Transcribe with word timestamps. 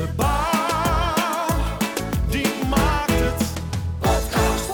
de 0.00 0.29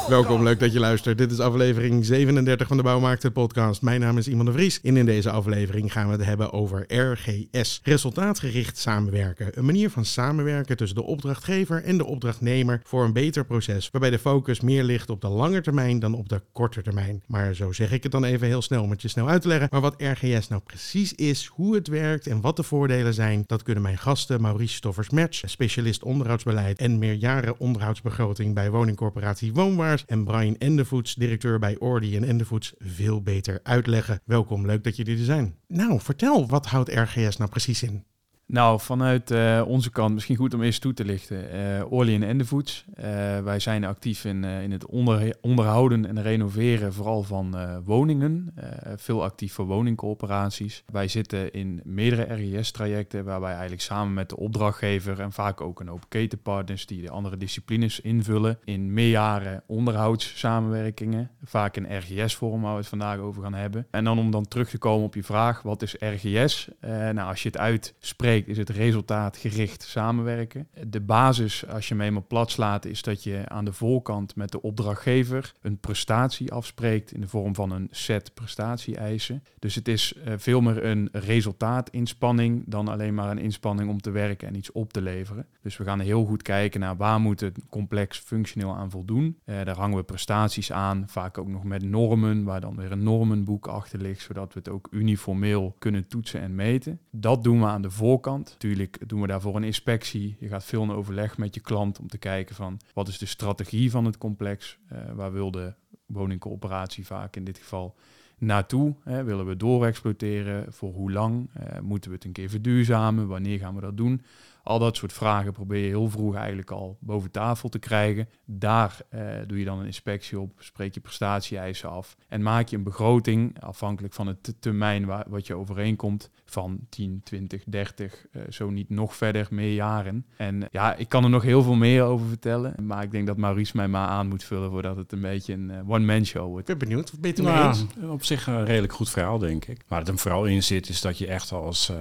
Welkom, 0.09 0.43
leuk 0.43 0.61
dat 0.61 0.73
je 0.73 0.79
luistert. 0.79 1.19
Dit 1.19 1.31
is 1.31 1.41
aflevering 1.41 2.05
37 2.05 2.69
van 2.69 2.77
de 2.77 2.83
Bouwmarkten 2.83 3.33
podcast. 3.33 3.83
Mijn 3.83 4.01
naam 4.01 4.19
is 4.19 4.29
Iman 4.29 4.47
de 4.47 4.53
Vries 4.53 4.81
en 4.81 4.97
in 4.97 5.07
deze 5.07 5.31
aflevering 5.31 5.93
gaan 5.93 6.07
we 6.07 6.13
het 6.13 6.25
hebben 6.25 6.53
over 6.53 6.85
RGS. 6.89 7.81
Resultaatgericht 7.83 8.79
samenwerken. 8.79 9.59
Een 9.59 9.65
manier 9.65 9.91
van 9.91 10.05
samenwerken 10.05 10.77
tussen 10.77 10.97
de 10.97 11.05
opdrachtgever 11.05 11.85
en 11.85 11.99
de 11.99 12.05
opdrachtnemer 12.05 12.81
voor 12.85 13.05
een 13.05 13.13
beter 13.13 13.45
proces, 13.45 13.91
waarbij 13.91 14.11
de 14.11 14.19
focus 14.19 14.61
meer 14.61 14.85
ligt 14.85 15.11
op 15.11 15.21
de 15.21 15.29
lange 15.29 15.61
termijn 15.61 15.99
dan 15.99 16.15
op 16.15 16.29
de 16.29 16.43
korte 16.53 16.83
termijn. 16.83 17.23
Maar 17.27 17.55
zo 17.55 17.73
zeg 17.73 17.93
ik 17.93 18.03
het 18.03 18.13
dan 18.13 18.25
even 18.25 18.47
heel 18.47 18.63
snel 18.63 18.83
om 18.83 18.91
het 18.91 19.03
je 19.03 19.09
snel 19.09 19.29
uit 19.29 19.43
te 19.43 19.49
leggen. 19.49 19.69
Maar 19.71 19.81
wat 19.81 20.03
RGS 20.03 20.49
nou 20.49 20.63
precies 20.63 21.15
is, 21.15 21.47
hoe 21.47 21.75
het 21.75 21.89
werkt 21.89 22.27
en 22.27 22.41
wat 22.41 22.57
de 22.57 22.63
voordelen 22.63 23.15
zijn, 23.15 23.45
dat 23.47 23.63
kunnen 23.63 23.83
mijn 23.83 23.99
gasten 23.99 24.41
Maurice 24.41 24.75
Stoffers-Match, 24.75 25.43
specialist 25.45 26.03
onderhoudsbeleid 26.03 26.79
en 26.79 26.99
meerjaren 26.99 27.59
onderhoudsbegroting 27.59 28.55
bij 28.55 28.71
woningcorporatie 28.71 29.53
Woonwaars 29.53 29.95
en 30.07 30.25
Brian 30.25 30.57
Endevoets, 30.57 31.15
directeur 31.15 31.59
bij 31.59 31.79
Ordi 31.79 32.17
en 32.17 32.25
Endevoets, 32.25 32.75
veel 32.79 33.23
beter 33.23 33.61
uitleggen. 33.63 34.21
Welkom, 34.25 34.67
leuk 34.67 34.85
dat 34.85 34.97
jullie 34.97 35.19
er 35.19 35.25
zijn. 35.25 35.57
Nou, 35.69 36.01
vertel, 36.01 36.47
wat 36.47 36.67
houdt 36.67 36.91
RGS 36.91 37.37
nou 37.37 37.51
precies 37.51 37.83
in? 37.83 38.05
Nou, 38.49 38.81
vanuit 38.81 39.31
uh, 39.31 39.63
onze 39.67 39.91
kant 39.91 40.15
misschien 40.15 40.37
goed 40.37 40.55
om 40.55 40.63
eerst 40.63 40.81
toe 40.81 40.95
te 40.95 41.05
lichten. 41.05 41.57
Uh, 41.57 41.93
Orly 41.93 42.15
en 42.15 42.23
Endefoods. 42.23 42.85
Uh, 42.89 43.05
wij 43.39 43.59
zijn 43.59 43.85
actief 43.85 44.25
in, 44.25 44.45
in 44.45 44.73
het 44.73 44.87
onder, 44.87 45.37
onderhouden 45.41 46.07
en 46.07 46.23
renoveren 46.23 46.93
vooral 46.93 47.23
van 47.23 47.57
woningen. 47.85 48.55
veel 48.97 49.23
actief 49.23 49.53
voor 49.53 49.67
woningcoöperaties. 49.67 50.83
Wij 50.93 51.09
zitten 51.09 51.53
in 51.53 51.81
meerdere 51.85 52.35
RIS-trajecten 52.35 53.25
waarbij 53.25 53.51
eigenlijk 53.51 53.83
samen 53.83 54.15
met 54.15 54.29
de 54.29 54.37
opdrachtgever 54.37 55.21
en 55.21 55.33
vaak 55.33 55.61
ook 55.61 55.81
een 55.81 55.89
hoop 55.89 56.05
ketenpartners 56.09 56.87
die 56.87 57.03
de 57.03 57.11
andere 57.11 57.37
disciplines 57.37 58.01
invullen 58.01 58.59
in 58.65 58.93
meerjaren 58.93 59.63
onderhoudssamenwerkingen. 59.67 61.31
Vaak 61.45 61.77
in 61.77 61.97
RGS-vorm 61.99 62.63
waar 62.63 62.73
we 62.73 62.79
het 62.79 62.89
vandaag 62.89 63.19
over 63.19 63.43
gaan 63.43 63.55
hebben. 63.55 63.87
En 63.91 64.05
dan 64.05 64.19
om 64.19 64.31
dan 64.31 64.49
terug 64.49 64.69
te 64.69 64.79
komen 64.79 65.07
op 65.07 65.15
je 65.15 65.23
vraag, 65.23 65.63
wat 65.63 65.83
is 65.83 65.97
RGS? 65.99 66.69
nou, 66.81 67.29
als 67.29 67.43
je 67.43 67.49
het 67.49 67.59
uitspreekt 67.59 68.36
is 68.45 68.59
het 68.59 68.71
resultaatgericht 68.71 69.83
samenwerken. 69.83 70.69
De 70.87 71.01
basis, 71.01 71.67
als 71.67 71.89
je 71.89 71.95
hem 71.95 72.03
eenmaal 72.03 72.25
plat 72.29 72.51
slaat, 72.51 72.85
is 72.85 73.03
dat 73.03 73.23
je 73.23 73.43
aan 73.49 73.65
de 73.65 73.73
voorkant 73.73 74.37
met 74.37 74.51
de 74.51 74.63
opdrachtgever 74.63 75.53
een 75.61 75.79
prestatie 75.79 76.53
afspreekt 76.53 77.13
in 77.13 77.21
de 77.21 77.29
vorm 77.29 77.55
van 77.55 77.71
een 77.71 77.89
set 77.91 78.35
prestatie-eisen. 78.35 79.43
Dus 79.59 79.75
het 79.75 79.89
is 79.89 80.15
uh, 80.17 80.35
veel 80.37 80.61
meer 80.61 80.85
een 80.85 81.09
resultaatinspanning 81.13 82.65
dan 82.67 82.89
alleen 82.89 83.15
maar 83.15 83.31
een 83.31 83.39
inspanning 83.39 83.91
om 83.91 84.01
te 84.01 84.11
werken 84.11 84.49
en 84.49 84.57
iets 84.57 84.73
op 84.73 84.93
te 84.93 85.03
leveren. 85.03 85.47
Dus 85.63 85.77
we 85.77 85.85
gaan 85.85 86.01
heel 86.01 86.25
goed 86.25 86.43
kijken 86.43 86.81
naar 86.81 86.97
waar 86.97 87.21
moet 87.21 87.41
het 87.41 87.59
complex 87.71 88.19
functioneel 88.19 88.77
aan 88.77 88.91
voldoen. 88.91 89.39
Uh, 89.45 89.65
daar 89.65 89.77
hangen 89.77 89.97
we 89.97 90.03
prestaties 90.03 90.73
aan, 90.73 91.05
vaak 91.07 91.39
ook 91.39 91.49
nog 91.49 91.65
met 91.65 91.83
normen, 91.83 92.45
waar 92.45 92.61
dan 92.61 92.77
weer 92.77 92.93
een 92.93 93.03
normenboek 93.03 93.67
achter 93.67 94.01
ligt, 94.01 94.23
zodat 94.23 94.53
we 94.53 94.59
het 94.59 94.69
ook 94.69 94.89
uniformeel 94.91 95.75
kunnen 95.79 96.07
toetsen 96.07 96.41
en 96.41 96.55
meten. 96.55 97.01
Dat 97.11 97.45
doen 97.45 97.61
we 97.61 97.67
aan 97.67 97.83
de 97.83 97.91
voorkant 97.91 98.25
Natuurlijk 98.35 98.99
doen 99.09 99.21
we 99.21 99.27
daarvoor 99.27 99.57
een 99.57 99.65
inspectie. 99.65 100.37
Je 100.41 100.49
gaat 100.49 100.65
veel 100.65 100.83
in 100.83 100.91
overleg 100.91 101.39
met 101.39 101.55
je 101.55 101.61
klant 101.61 101.99
om 101.99 102.09
te 102.09 102.19
kijken 102.19 102.55
van 102.55 102.81
wat 102.95 103.09
is 103.09 103.19
de 103.19 103.27
strategie 103.27 103.91
van 103.91 104.05
het 104.05 104.19
complex. 104.19 104.79
Uh, 104.93 104.99
waar 105.15 105.33
wil 105.33 105.51
de 105.51 105.73
woningcoöperatie 106.07 107.07
vaak 107.07 107.37
in 107.37 107.45
dit 107.45 107.59
geval 107.59 107.95
naartoe? 108.39 108.95
Hè? 109.03 109.25
Willen 109.25 109.47
we 109.47 109.57
doorexploiteren? 109.57 110.73
Voor 110.73 110.93
hoe 110.93 111.13
lang? 111.13 111.51
Uh, 111.57 111.81
moeten 111.81 112.11
we 112.11 112.17
het 112.17 112.25
een 112.25 112.33
keer 112.33 112.49
verduurzamen? 112.49 113.27
Wanneer 113.27 113.59
gaan 113.59 113.75
we 113.75 113.81
dat 113.81 113.97
doen? 113.97 114.23
Al 114.67 114.79
dat 114.79 114.97
soort 114.97 115.13
vragen 115.13 115.53
probeer 115.53 115.83
je 115.83 115.89
heel 115.89 116.11
vroeg 116.11 116.35
eigenlijk 116.35 116.71
al 116.71 116.99
boven 117.01 117.31
tafel 117.31 117.69
te 117.69 117.79
krijgen. 117.79 118.29
Daar 118.45 118.99
eh, 119.09 119.21
doe 119.47 119.59
je 119.59 119.65
dan 119.65 119.79
een 119.79 119.87
inspectie 119.87 120.41
op, 120.41 120.53
spreek 120.59 120.95
je 120.95 121.01
prestatie-eisen 121.01 121.91
af 121.91 122.17
en 122.29 122.43
maak 122.43 122.69
je 122.69 122.77
een 122.77 122.83
begroting 122.83 123.63
afhankelijk 123.63 124.15
van 124.15 124.27
het 124.27 124.55
termijn 124.61 125.05
waar, 125.05 125.25
wat 125.29 125.47
je 125.47 125.55
overeenkomt 125.55 126.31
van 126.45 126.79
10, 126.89 127.21
20, 127.25 127.63
30, 127.67 128.27
uh, 128.33 128.43
zo 128.49 128.71
niet 128.71 128.91
nog 128.91 129.17
verder, 129.17 129.47
meer 129.51 129.75
jaren. 129.75 130.27
En 130.37 130.69
ja, 130.71 130.95
ik 130.95 131.09
kan 131.09 131.25
er 131.25 131.31
nog 131.31 131.43
heel 131.43 131.63
veel 131.63 131.75
meer 131.75 132.03
over 132.03 132.27
vertellen, 132.27 132.75
maar 132.87 133.03
ik 133.03 133.11
denk 133.11 133.27
dat 133.27 133.37
Maurice 133.37 133.77
mij 133.77 133.89
maar 133.89 134.09
aan 134.09 134.29
moet 134.29 134.45
vullen 134.45 134.71
voordat 134.71 134.97
het 134.97 135.13
een 135.13 135.21
beetje 135.21 135.53
een 135.53 135.71
uh, 135.71 135.91
one-man 135.91 136.25
show 136.25 136.49
wordt. 136.49 136.69
Ik 136.69 136.79
ben 136.79 136.89
benieuwd, 136.89 137.11
wat 137.11 137.21
ben 137.21 137.33
je 137.35 137.43
nou, 137.43 137.67
eens? 137.67 137.87
Op 138.09 138.25
zich 138.25 138.47
een 138.47 138.65
redelijk 138.65 138.93
goed 138.93 139.11
verhaal, 139.11 139.39
denk 139.39 139.65
ik. 139.65 139.85
Waar 139.89 139.99
het 139.99 140.09
hem 140.09 140.19
vooral 140.19 140.45
in 140.45 140.63
zit, 140.63 140.89
is 140.89 141.01
dat 141.01 141.19
je 141.19 141.27
echt 141.27 141.53
als 141.53 141.91
uh, 141.91 141.97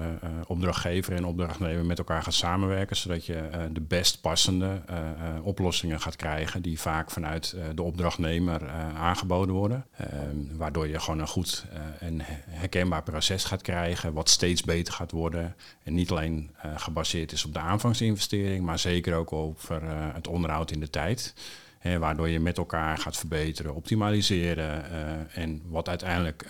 opdrachtgever 0.47 1.13
en 1.13 1.25
opdrachtnemer 1.25 1.85
met 1.85 1.97
elkaar 1.97 2.23
gaat 2.23 2.34
samenwerken 2.34 2.53
samenwerken, 2.55 2.95
zodat 2.95 3.25
je 3.25 3.49
uh, 3.53 3.61
de 3.71 3.81
best 3.81 4.21
passende 4.21 4.81
uh, 4.89 4.97
uh, 4.97 5.45
oplossingen 5.45 6.01
gaat 6.01 6.16
krijgen 6.16 6.61
die 6.61 6.79
vaak 6.79 7.11
vanuit 7.11 7.55
de 7.75 7.81
opdrachtnemer 7.81 8.69
aangeboden 8.97 9.55
worden. 9.55 9.85
Ehm, 9.97 10.57
waardoor 10.57 10.88
je 10.88 10.99
gewoon 10.99 11.19
een 11.19 11.27
goed 11.27 11.66
en 11.99 12.19
herkenbaar 12.49 13.03
proces 13.03 13.43
gaat 13.43 13.61
krijgen, 13.61 14.13
wat 14.13 14.29
steeds 14.29 14.63
beter 14.63 14.93
gaat 14.93 15.11
worden. 15.11 15.55
En 15.83 15.93
niet 15.93 16.11
alleen 16.11 16.51
gebaseerd 16.75 17.31
is 17.31 17.45
op 17.45 17.53
de 17.53 17.59
aanvangsinvestering, 17.59 18.66
maar 18.66 18.79
zeker 18.79 19.16
ook 19.16 19.33
over 19.33 19.81
het 20.13 20.27
onderhoud 20.27 20.72
in 20.72 20.79
de 20.79 20.89
tijd. 20.89 21.33
Hè, 21.79 21.99
waardoor 21.99 22.29
je 22.29 22.39
met 22.39 22.57
elkaar 22.57 22.97
gaat 22.97 23.17
verbeteren, 23.17 23.75
optimaliseren 23.75 24.83
en 25.31 25.61
wat 25.66 25.89
uiteindelijk 25.89 26.47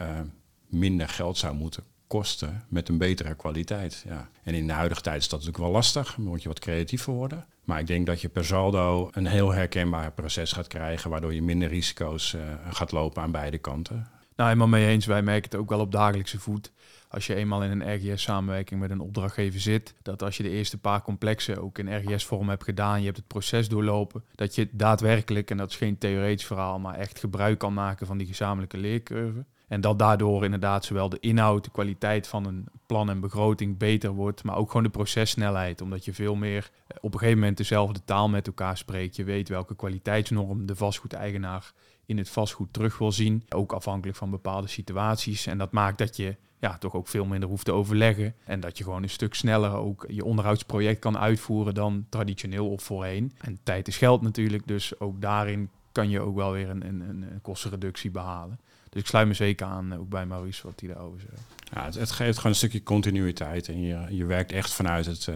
minder 0.69 1.09
geld 1.09 1.37
zou 1.37 1.55
moeten 1.55 1.94
kosten 2.07 2.63
met 2.67 2.89
een 2.89 2.97
betere 2.97 3.35
kwaliteit. 3.35 4.03
Ja. 4.07 4.29
En 4.43 4.53
in 4.53 4.67
de 4.67 4.73
huidige 4.73 5.01
tijd 5.01 5.21
is 5.21 5.29
dat 5.29 5.39
natuurlijk 5.39 5.65
wel 5.65 5.73
lastig, 5.73 6.17
moet 6.17 6.41
je 6.41 6.47
wat 6.47 6.59
creatiever 6.59 7.13
worden. 7.13 7.45
Maar 7.63 7.79
ik 7.79 7.87
denk 7.87 8.05
dat 8.05 8.21
je 8.21 8.29
per 8.29 8.45
saldo 8.45 9.09
een 9.11 9.25
heel 9.25 9.53
herkenbaar 9.53 10.11
proces 10.11 10.51
gaat 10.51 10.67
krijgen, 10.67 11.09
waardoor 11.09 11.33
je 11.33 11.41
minder 11.41 11.69
risico's 11.69 12.33
uh, 12.33 12.41
gaat 12.69 12.91
lopen 12.91 13.21
aan 13.21 13.31
beide 13.31 13.57
kanten. 13.57 14.07
Nou, 14.35 14.49
helemaal 14.49 14.79
mee 14.79 14.87
eens. 14.87 15.05
Wij 15.05 15.21
merken 15.21 15.51
het 15.51 15.59
ook 15.59 15.69
wel 15.69 15.79
op 15.79 15.91
dagelijkse 15.91 16.39
voet. 16.39 16.71
Als 17.09 17.27
je 17.27 17.35
eenmaal 17.35 17.63
in 17.63 17.81
een 17.81 17.95
RGS-samenwerking 17.95 18.79
met 18.79 18.89
een 18.89 18.99
opdrachtgever 18.99 19.59
zit, 19.59 19.95
dat 20.01 20.23
als 20.23 20.37
je 20.37 20.43
de 20.43 20.49
eerste 20.49 20.77
paar 20.77 21.01
complexen 21.01 21.61
ook 21.61 21.77
in 21.77 21.97
RGS-vorm 21.97 22.49
hebt 22.49 22.63
gedaan, 22.63 22.99
je 22.99 23.05
hebt 23.05 23.17
het 23.17 23.27
proces 23.27 23.69
doorlopen, 23.69 24.23
dat 24.31 24.55
je 24.55 24.69
daadwerkelijk, 24.71 25.51
en 25.51 25.57
dat 25.57 25.69
is 25.69 25.75
geen 25.75 25.97
theoretisch 25.97 26.45
verhaal, 26.45 26.79
maar 26.79 26.95
echt 26.95 27.19
gebruik 27.19 27.59
kan 27.59 27.73
maken 27.73 28.07
van 28.07 28.17
die 28.17 28.27
gezamenlijke 28.27 28.77
leercurve. 28.77 29.45
En 29.67 29.81
dat 29.81 29.99
daardoor 29.99 30.43
inderdaad 30.43 30.85
zowel 30.85 31.09
de 31.09 31.19
inhoud, 31.19 31.63
de 31.63 31.71
kwaliteit 31.71 32.27
van 32.27 32.45
een 32.45 32.67
plan 32.85 33.09
en 33.09 33.19
begroting 33.19 33.77
beter 33.77 34.11
wordt, 34.11 34.43
maar 34.43 34.55
ook 34.55 34.67
gewoon 34.67 34.83
de 34.83 34.89
processnelheid. 34.89 35.81
Omdat 35.81 36.05
je 36.05 36.13
veel 36.13 36.35
meer 36.35 36.69
eh, 36.87 36.97
op 37.01 37.13
een 37.13 37.19
gegeven 37.19 37.39
moment 37.39 37.57
dezelfde 37.57 38.03
taal 38.05 38.29
met 38.29 38.47
elkaar 38.47 38.77
spreekt. 38.77 39.15
Je 39.15 39.23
weet 39.23 39.49
welke 39.49 39.75
kwaliteitsnorm 39.75 40.65
de 40.65 40.75
vastgoedeigenaar 40.75 41.73
in 42.05 42.17
het 42.17 42.29
vastgoed 42.29 42.73
terug 42.73 42.97
wil 42.97 43.11
zien. 43.11 43.43
Ook 43.49 43.73
afhankelijk 43.73 44.17
van 44.17 44.29
bepaalde 44.29 44.67
situaties. 44.67 45.45
En 45.45 45.57
dat 45.57 45.71
maakt 45.71 45.97
dat 45.97 46.15
je 46.15 46.35
ja, 46.59 46.77
toch 46.77 46.95
ook 46.95 47.07
veel 47.07 47.25
minder 47.25 47.49
hoeft 47.49 47.65
te 47.65 47.71
overleggen. 47.71 48.35
En 48.43 48.59
dat 48.59 48.77
je 48.77 48.83
gewoon 48.83 49.03
een 49.03 49.09
stuk 49.09 49.33
sneller 49.33 49.71
ook 49.71 50.05
je 50.07 50.25
onderhoudsproject 50.25 50.99
kan 50.99 51.17
uitvoeren 51.17 51.73
dan 51.73 52.05
traditioneel 52.09 52.69
of 52.69 52.83
voorheen. 52.83 53.33
En 53.37 53.59
tijd 53.63 53.87
is 53.87 53.97
geld 53.97 54.21
natuurlijk, 54.21 54.67
dus 54.67 54.99
ook 54.99 55.21
daarin 55.21 55.69
kan 55.91 56.09
je 56.09 56.19
ook 56.19 56.35
wel 56.35 56.51
weer 56.51 56.69
een, 56.69 56.85
een, 56.87 57.01
een 57.01 57.41
kostenreductie 57.41 58.11
behalen. 58.11 58.59
Dus 58.89 59.01
ik 59.01 59.07
sluit 59.07 59.27
me 59.27 59.33
zeker 59.33 59.67
aan, 59.67 59.95
ook 59.95 60.09
bij 60.09 60.25
Maurice, 60.25 60.67
wat 60.67 60.79
hij 60.79 60.89
daarover 60.89 61.19
zegt. 61.19 61.64
Ja, 61.75 61.85
het, 61.85 61.95
het, 61.95 62.11
geeft 62.11 62.35
gewoon 62.35 62.51
een 62.51 62.57
stukje 62.57 62.83
continuïteit 62.83 63.67
en 63.67 63.81
je, 63.81 63.97
je 64.09 64.25
werkt 64.25 64.51
echt 64.51 64.73
vanuit 64.73 65.05
het, 65.05 65.27
uh, 65.29 65.35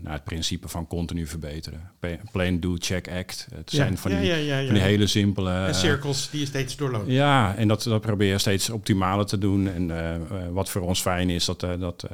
nou, 0.00 0.14
het 0.14 0.24
principe 0.24 0.68
van 0.68 0.86
continu 0.86 1.26
verbeteren. 1.26 1.90
Plain, 2.32 2.60
do, 2.60 2.76
check, 2.78 3.08
act. 3.08 3.48
Het 3.54 3.70
ja, 3.70 3.76
zijn 3.76 3.98
van, 3.98 4.10
ja, 4.10 4.18
die, 4.20 4.44
ja, 4.44 4.64
van 4.64 4.74
die 4.74 4.82
hele 4.82 5.06
simpele... 5.06 5.52
En 5.52 5.74
cirkels 5.74 6.30
die 6.30 6.40
je 6.40 6.46
steeds 6.46 6.76
doorloopt. 6.76 7.10
Ja, 7.10 7.54
en 7.56 7.68
dat, 7.68 7.82
dat 7.82 8.00
probeer 8.00 8.30
je 8.30 8.38
steeds 8.38 8.70
optimaler 8.70 9.26
te 9.26 9.38
doen. 9.38 9.68
En 9.68 9.88
uh, 9.88 10.16
wat 10.50 10.70
voor 10.70 10.82
ons 10.82 11.00
fijn 11.00 11.30
is, 11.30 11.44
dat, 11.44 11.60
dat 11.60 12.06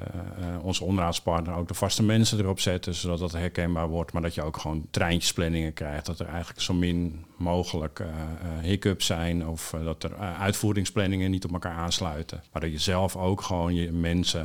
onze 0.63 0.85
onderhoudspartner 0.85 1.55
ook 1.55 1.69
de 1.69 1.75
vaste 1.75 2.03
mensen 2.03 2.39
erop 2.39 2.61
zetten, 2.61 2.95
zodat 2.95 3.19
dat 3.19 3.33
herkenbaar 3.33 3.89
wordt. 3.89 4.13
Maar 4.13 4.23
dat 4.23 4.35
je 4.35 4.43
ook 4.43 4.57
gewoon 4.57 4.87
treintjesplanningen 4.91 5.73
krijgt. 5.73 6.07
Dat 6.07 6.21
er 6.21 6.27
eigenlijk 6.27 6.61
zo 6.61 6.75
min 6.75 7.25
mogelijk 7.37 8.03
hiccups 8.63 9.07
zijn 9.07 9.47
of 9.47 9.75
dat 9.85 10.03
er 10.03 10.17
uitvoeringsplanningen 10.17 11.31
niet 11.31 11.45
op 11.45 11.53
elkaar 11.53 11.77
aansluiten. 11.77 12.43
Maar 12.53 12.63
dat 12.63 12.73
je 12.73 12.79
zelf 12.79 13.17
ook 13.17 13.43
gewoon 13.43 13.58
je 13.67 13.93
mensen, 13.93 14.45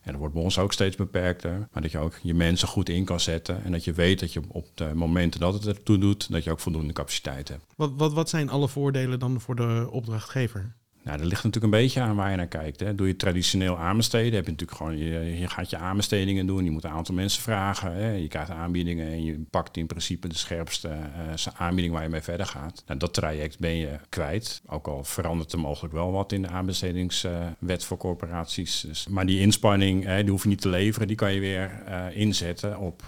en 0.00 0.10
dat 0.10 0.16
wordt 0.16 0.34
bij 0.34 0.42
ons 0.42 0.58
ook 0.58 0.72
steeds 0.72 0.96
beperkter, 0.96 1.68
maar 1.72 1.82
dat 1.82 1.90
je 1.90 1.98
ook 1.98 2.18
je 2.22 2.34
mensen 2.34 2.68
goed 2.68 2.88
in 2.88 3.04
kan 3.04 3.20
zetten 3.20 3.64
en 3.64 3.72
dat 3.72 3.84
je 3.84 3.92
weet 3.92 4.20
dat 4.20 4.32
je 4.32 4.40
op 4.48 4.66
de 4.74 4.94
momenten 4.94 5.40
dat 5.40 5.54
het 5.54 5.66
ertoe 5.66 5.98
doet, 5.98 6.30
dat 6.30 6.44
je 6.44 6.50
ook 6.50 6.60
voldoende 6.60 6.92
capaciteit 6.92 7.48
hebt. 7.48 7.64
Wat, 7.76 7.92
wat, 7.96 8.12
wat 8.12 8.28
zijn 8.28 8.48
alle 8.48 8.68
voordelen 8.68 9.18
dan 9.18 9.40
voor 9.40 9.56
de 9.56 9.88
opdrachtgever? 9.90 10.74
Nou, 11.04 11.18
dat 11.18 11.26
ligt 11.26 11.44
natuurlijk 11.44 11.74
een 11.74 11.80
beetje 11.80 12.00
aan 12.00 12.16
waar 12.16 12.30
je 12.30 12.36
naar 12.36 12.46
kijkt. 12.46 12.80
Hè. 12.80 12.94
Doe 12.94 13.06
je 13.06 13.16
traditioneel 13.16 13.78
aanbesteden, 13.78 14.34
heb 14.34 14.44
je 14.44 14.50
natuurlijk 14.50 14.78
gewoon, 14.78 14.98
je, 14.98 15.48
gaat 15.48 15.70
je 15.70 15.76
aanbestedingen 15.76 16.46
doen, 16.46 16.64
je 16.64 16.70
moet 16.70 16.84
een 16.84 16.90
aantal 16.90 17.14
mensen 17.14 17.42
vragen, 17.42 17.92
hè. 17.94 18.10
je 18.10 18.28
krijgt 18.28 18.50
aanbiedingen 18.50 19.06
en 19.06 19.24
je 19.24 19.40
pakt 19.50 19.76
in 19.76 19.86
principe 19.86 20.28
de 20.28 20.36
scherpste 20.36 20.88
uh, 20.88 21.54
aanbieding 21.56 21.94
waar 21.94 22.02
je 22.02 22.08
mee 22.08 22.20
verder 22.20 22.46
gaat. 22.46 22.82
Nou, 22.86 22.98
dat 22.98 23.14
traject 23.14 23.58
ben 23.58 23.76
je 23.76 23.98
kwijt, 24.08 24.62
ook 24.66 24.88
al 24.88 25.04
verandert 25.04 25.52
er 25.52 25.58
mogelijk 25.58 25.94
wel 25.94 26.12
wat 26.12 26.32
in 26.32 26.42
de 26.42 26.48
aanbestedingswet 26.48 27.84
voor 27.84 27.96
corporaties. 27.96 28.80
Dus, 28.80 29.08
maar 29.08 29.26
die 29.26 29.40
inspanning, 29.40 30.04
hè, 30.04 30.22
die 30.22 30.30
hoef 30.30 30.42
je 30.42 30.48
niet 30.48 30.60
te 30.60 30.68
leveren, 30.68 31.06
die 31.06 31.16
kan 31.16 31.32
je 31.32 31.40
weer 31.40 31.82
uh, 31.88 32.16
inzetten 32.16 32.78
op 32.78 33.02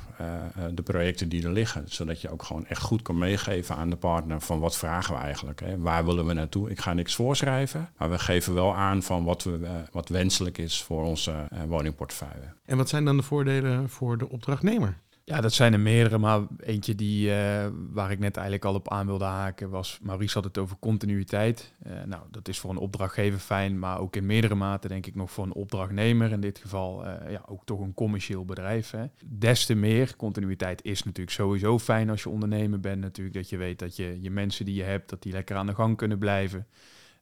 de 0.74 0.82
projecten 0.82 1.28
die 1.28 1.44
er 1.44 1.52
liggen. 1.52 1.84
Zodat 1.86 2.20
je 2.20 2.30
ook 2.30 2.42
gewoon 2.42 2.66
echt 2.66 2.82
goed 2.82 3.02
kan 3.02 3.18
meegeven 3.18 3.76
aan 3.76 3.90
de 3.90 3.96
partner 3.96 4.40
van 4.40 4.60
wat 4.60 4.76
vragen 4.76 5.14
we 5.14 5.20
eigenlijk, 5.20 5.60
hè. 5.60 5.78
waar 5.78 6.04
willen 6.04 6.26
we 6.26 6.32
naartoe. 6.32 6.70
Ik 6.70 6.80
ga 6.80 6.92
niks 6.92 7.14
voorschrijven. 7.14 7.88
Maar 7.98 8.10
we 8.10 8.18
geven 8.18 8.54
wel 8.54 8.74
aan 8.74 9.02
van 9.02 9.24
wat, 9.24 9.42
we, 9.42 9.58
uh, 9.60 9.70
wat 9.92 10.08
wenselijk 10.08 10.58
is 10.58 10.82
voor 10.82 11.04
onze 11.04 11.48
woningportefeuille. 11.68 12.52
En 12.64 12.76
wat 12.76 12.88
zijn 12.88 13.04
dan 13.04 13.16
de 13.16 13.22
voordelen 13.22 13.90
voor 13.90 14.18
de 14.18 14.28
opdrachtnemer? 14.28 15.02
Ja, 15.26 15.40
dat 15.40 15.52
zijn 15.52 15.72
er 15.72 15.80
meerdere, 15.80 16.18
maar 16.18 16.40
eentje 16.58 16.94
die, 16.94 17.28
uh, 17.28 17.66
waar 17.90 18.10
ik 18.10 18.18
net 18.18 18.36
eigenlijk 18.36 18.64
al 18.64 18.74
op 18.74 18.90
aan 18.90 19.06
wilde 19.06 19.24
haken 19.24 19.70
was, 19.70 19.98
Maurice 20.02 20.34
had 20.34 20.44
het 20.44 20.58
over 20.58 20.76
continuïteit. 20.80 21.72
Uh, 21.86 21.92
nou, 22.06 22.22
dat 22.30 22.48
is 22.48 22.58
voor 22.58 22.70
een 22.70 22.76
opdrachtgever 22.76 23.38
fijn, 23.38 23.78
maar 23.78 24.00
ook 24.00 24.16
in 24.16 24.26
meerdere 24.26 24.54
mate 24.54 24.88
denk 24.88 25.06
ik 25.06 25.14
nog 25.14 25.30
voor 25.30 25.44
een 25.44 25.52
opdrachtnemer, 25.52 26.32
in 26.32 26.40
dit 26.40 26.58
geval 26.58 27.06
uh, 27.06 27.30
ja, 27.30 27.42
ook 27.46 27.64
toch 27.64 27.80
een 27.80 27.94
commercieel 27.94 28.44
bedrijf. 28.44 28.90
Hè. 28.90 29.04
Des 29.24 29.66
te 29.66 29.74
meer, 29.74 30.16
continuïteit 30.16 30.84
is 30.84 31.02
natuurlijk 31.02 31.36
sowieso 31.36 31.78
fijn 31.78 32.10
als 32.10 32.22
je 32.22 32.28
ondernemer 32.28 32.80
bent 32.80 33.00
natuurlijk, 33.00 33.36
dat 33.36 33.48
je 33.48 33.56
weet 33.56 33.78
dat 33.78 33.96
je 33.96 34.18
je 34.20 34.30
mensen 34.30 34.64
die 34.64 34.74
je 34.74 34.82
hebt, 34.82 35.10
dat 35.10 35.22
die 35.22 35.32
lekker 35.32 35.56
aan 35.56 35.66
de 35.66 35.74
gang 35.74 35.96
kunnen 35.96 36.18
blijven. 36.18 36.66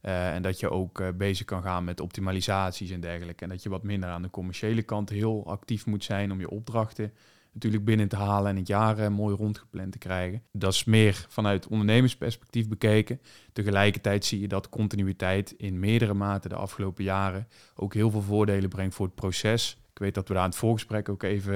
En 0.01 0.43
dat 0.43 0.61
je 0.61 0.71
ook 0.71 1.17
bezig 1.17 1.47
kan 1.47 1.63
gaan 1.63 1.85
met 1.85 2.01
optimalisaties 2.01 2.91
en 2.91 3.01
dergelijke. 3.01 3.45
En 3.45 3.51
dat 3.51 3.63
je 3.63 3.69
wat 3.69 3.83
minder 3.83 4.09
aan 4.09 4.23
de 4.23 4.31
commerciële 4.31 4.83
kant 4.83 5.09
heel 5.09 5.47
actief 5.47 5.87
moet 5.87 6.05
zijn 6.05 6.33
om 6.33 6.41
je 6.41 6.51
opdrachten 6.51 7.13
natuurlijk 7.53 7.85
binnen 7.85 8.09
te 8.09 8.17
halen 8.17 8.51
en 8.51 8.57
het 8.57 8.67
jaar 8.67 8.99
uh, 8.99 9.09
mooi 9.09 9.37
rondgepland 9.37 9.93
te 9.93 9.99
krijgen. 9.99 10.43
Dat 10.53 10.73
is 10.73 10.85
meer 10.85 11.27
vanuit 11.29 11.67
ondernemersperspectief 11.67 12.69
bekeken. 12.69 13.21
Tegelijkertijd 13.53 14.25
zie 14.25 14.41
je 14.41 14.49
dat 14.49 14.69
continuïteit 14.69 15.55
in 15.57 15.79
meerdere 15.79 16.15
maten 16.15 16.51
de 16.51 16.57
afgelopen 16.57 17.05
jaren 17.05 17.49
ook 17.75 17.95
heel 17.95 18.11
veel 18.11 18.23
voordelen 18.23 18.69
brengt 18.69 18.95
voor 18.95 19.07
het 19.07 19.15
proces. 19.15 19.77
Ik 19.93 19.99
weet 19.99 20.15
dat 20.15 20.29
we 20.29 20.35
daar 20.35 20.43
in 20.43 20.49
het 20.49 20.59
voorgesprek 20.59 21.09
ook 21.09 21.23
even 21.23 21.55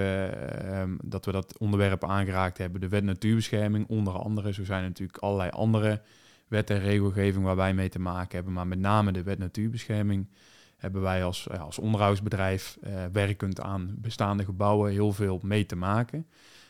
um, 0.79 0.99
dat 1.03 1.25
we 1.25 1.33
dat 1.33 1.59
onderwerp 1.59 2.05
aangeraakt 2.05 2.59
hebben. 2.59 2.81
De 2.81 2.89
wet 2.89 3.05
natuurbescherming 3.05 3.89
onder 3.89 4.13
andere. 4.13 4.53
Zo 4.53 4.65
zijn 4.65 4.83
natuurlijk 4.83 5.19
allerlei 5.19 5.51
andere 5.51 6.03
wet 6.49 6.71
en 6.71 6.81
regelgeving 6.81 7.45
waar 7.45 7.57
wij 7.57 7.75
mee 7.75 7.89
te 7.89 7.99
maken 7.99 8.35
hebben. 8.35 8.53
Maar 8.53 8.67
met 8.67 8.79
name 8.79 9.13
de 9.13 9.23
wet 9.23 9.39
natuurbescherming 9.39 10.29
hebben 10.77 11.03
wij 11.03 11.25
als, 11.25 11.47
ja, 11.53 11.59
als 11.59 11.79
onderhoudsbedrijf 11.79 12.79
uh, 12.81 13.05
werkend 13.13 13.61
aan 13.61 13.95
bestaande 13.99 14.45
gebouwen 14.45 14.93
heel 14.93 15.13
veel 15.13 15.41
mee 15.43 15.67
te 15.67 15.77
maken. 15.77 16.27